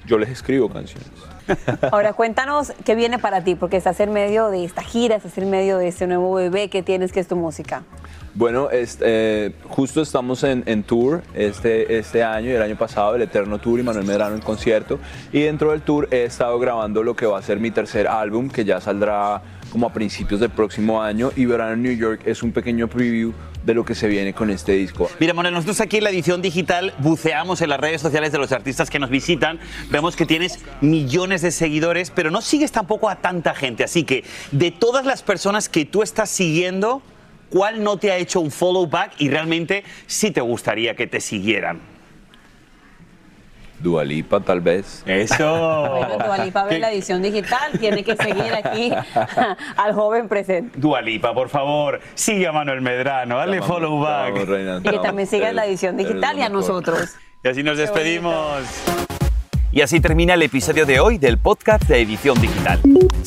Yo 0.06 0.18
les 0.18 0.30
escribo 0.30 0.70
canciones. 0.70 1.08
Ahora 1.92 2.14
cuéntanos 2.14 2.74
qué 2.86 2.96
viene 2.96 3.20
para 3.20 3.44
ti, 3.44 3.56
porque 3.56 3.78
estás 3.78 4.00
en 4.00 4.12
medio 4.14 4.50
de 4.50 4.64
esta 4.64 4.82
gira, 4.82 5.16
estás 5.16 5.38
en 5.38 5.50
medio 5.50 5.78
de 5.78 5.88
este 5.88 6.08
nuevo 6.08 6.34
bebé 6.34 6.70
que 6.70 6.84
tienes, 6.84 7.12
que 7.12 7.20
es 7.20 7.28
tu 7.28 7.36
música. 7.36 7.84
Bueno, 8.36 8.70
este, 8.70 9.54
justo 9.68 10.02
estamos 10.02 10.44
en, 10.44 10.84
tour 10.84 11.24
este, 11.34 11.98
este 11.98 12.24
año 12.24 12.50
y 12.52 12.54
el 12.54 12.62
año 12.62 12.78
pasado, 12.78 13.16
el 13.16 13.24
Eterno 13.24 13.58
Tour 13.58 13.80
y 13.80 13.84
Manuel 13.84 14.06
Medrano 14.06 14.36
en 14.36 14.42
concierto. 14.42 15.00
Y 15.34 15.42
dentro 15.42 15.72
del 15.72 15.82
tour 15.82 16.08
he 16.12 16.24
estado 16.24 16.58
grabando 16.60 17.04
lo 17.04 17.16
que 17.16 17.26
va 17.26 17.40
a 17.40 17.42
ser 17.42 17.60
mi 17.60 17.72
tercer 17.72 18.08
álbum, 18.08 18.50
que 18.50 18.64
ya 18.64 18.80
saldrá 18.80 19.42
como 19.72 19.88
a 19.88 19.94
principios 19.94 20.40
del 20.40 20.52
próximo 20.52 21.02
año. 21.02 21.32
Y 21.36 21.46
Verano 21.46 21.74
en 21.74 21.84
New 21.84 21.96
York 21.96 22.22
es 22.26 22.44
un 22.44 22.52
pequeño 22.52 22.88
preview 22.88 23.34
de 23.64 23.74
lo 23.74 23.86
que 23.86 23.96
se 23.96 24.08
viene 24.08 24.34
con 24.34 24.50
este 24.50 24.74
disco. 24.74 25.10
Mira, 25.20 25.34
Manuel, 25.34 25.54
nosotros 25.54 25.82
aquí 25.82 25.98
en 25.98 26.06
la 26.06 26.10
edición 26.10 26.42
digital 26.42 26.94
buceamos 27.00 27.62
en 27.62 27.70
las 27.70 27.80
redes 27.80 28.02
sociales 28.02 28.32
de 28.32 28.38
los 28.38 28.52
artistas 28.52 28.90
que 28.90 29.00
nos 29.00 29.10
visitan. 29.10 29.60
Vemos 29.90 30.16
que 30.16 30.26
tienes 30.26 30.60
millones 30.82 31.42
de 31.42 31.52
seguidores, 31.52 32.12
pero 32.12 32.32
no 32.32 32.42
sigues 32.42 32.72
tampoco 32.72 33.10
a 33.10 33.18
tanta 33.18 33.54
gente. 33.56 33.84
Así 33.84 34.04
que 34.04 34.24
de 34.52 34.72
todas 34.72 35.06
las 35.06 35.24
personas 35.24 35.70
que 35.70 35.86
tú 35.86 36.04
estás 36.04 36.30
siguiendo, 36.30 37.02
¿cuál 37.50 37.84
no 37.84 37.98
te 37.98 38.12
ha 38.12 38.18
hecho 38.18 38.40
un 38.40 38.52
follow 38.52 38.88
back 38.88 39.14
y 39.18 39.30
realmente 39.30 39.84
sí 40.08 40.32
te 40.32 40.42
gustaría 40.42 40.96
que 40.96 41.08
te 41.08 41.20
siguieran? 41.20 41.89
Dualipa, 43.80 44.40
tal 44.42 44.62
vez. 44.62 45.04
Eso. 45.06 45.90
Bueno, 45.98 46.26
Dualipa 46.26 46.66
ve 46.66 46.80
la 46.80 46.92
edición 46.92 47.22
digital, 47.22 47.80
tiene 47.80 48.04
que 48.04 48.16
seguir 48.16 48.54
aquí 48.54 48.92
al 49.78 49.94
joven 49.94 50.28
presente. 50.28 50.78
Dualipa, 50.80 51.34
por 51.34 51.50
favor, 51.50 52.00
sigue 52.16 52.48
a 52.48 52.52
Manuel 52.52 52.82
Medrano, 52.82 53.38
dale 53.38 53.62
follow 53.62 54.00
back. 54.00 54.36
y 54.84 54.90
que 54.90 55.00
también 55.00 55.28
siga 55.28 55.52
la 55.54 55.66
edición 55.66 55.98
digital 55.98 56.38
y 56.38 56.42
a 56.42 56.50
nosotros. 56.50 57.16
Y 57.44 57.48
así 57.48 57.64
nos 57.64 57.78
despedimos. 57.78 58.60
Y 59.72 59.82
así 59.82 60.00
termina 60.00 60.34
el 60.34 60.42
episodio 60.42 60.86
de 60.88 61.00
hoy 61.00 61.20
del 61.20 61.38
podcast 61.38 61.84
de 61.84 62.02
Edición 62.02 62.42
Digital. 62.42 62.80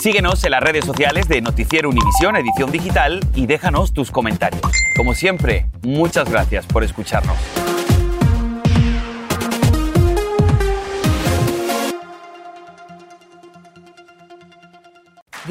Síguenos 0.02 0.42
en 0.42 0.50
las 0.50 0.60
redes 0.60 0.84
sociales 0.84 1.28
de 1.28 1.40
Noticiero 1.40 1.88
Univisión 1.88 2.34
Edición 2.34 2.72
Digital 2.72 3.20
y 3.36 3.46
déjanos 3.46 3.92
tus 3.92 4.10
comentarios. 4.10 4.60
Como 4.96 5.14
siempre, 5.14 5.66
muchas 5.82 6.28
gracias 6.28 6.66
por 6.66 6.82
escucharnos. 6.82 7.36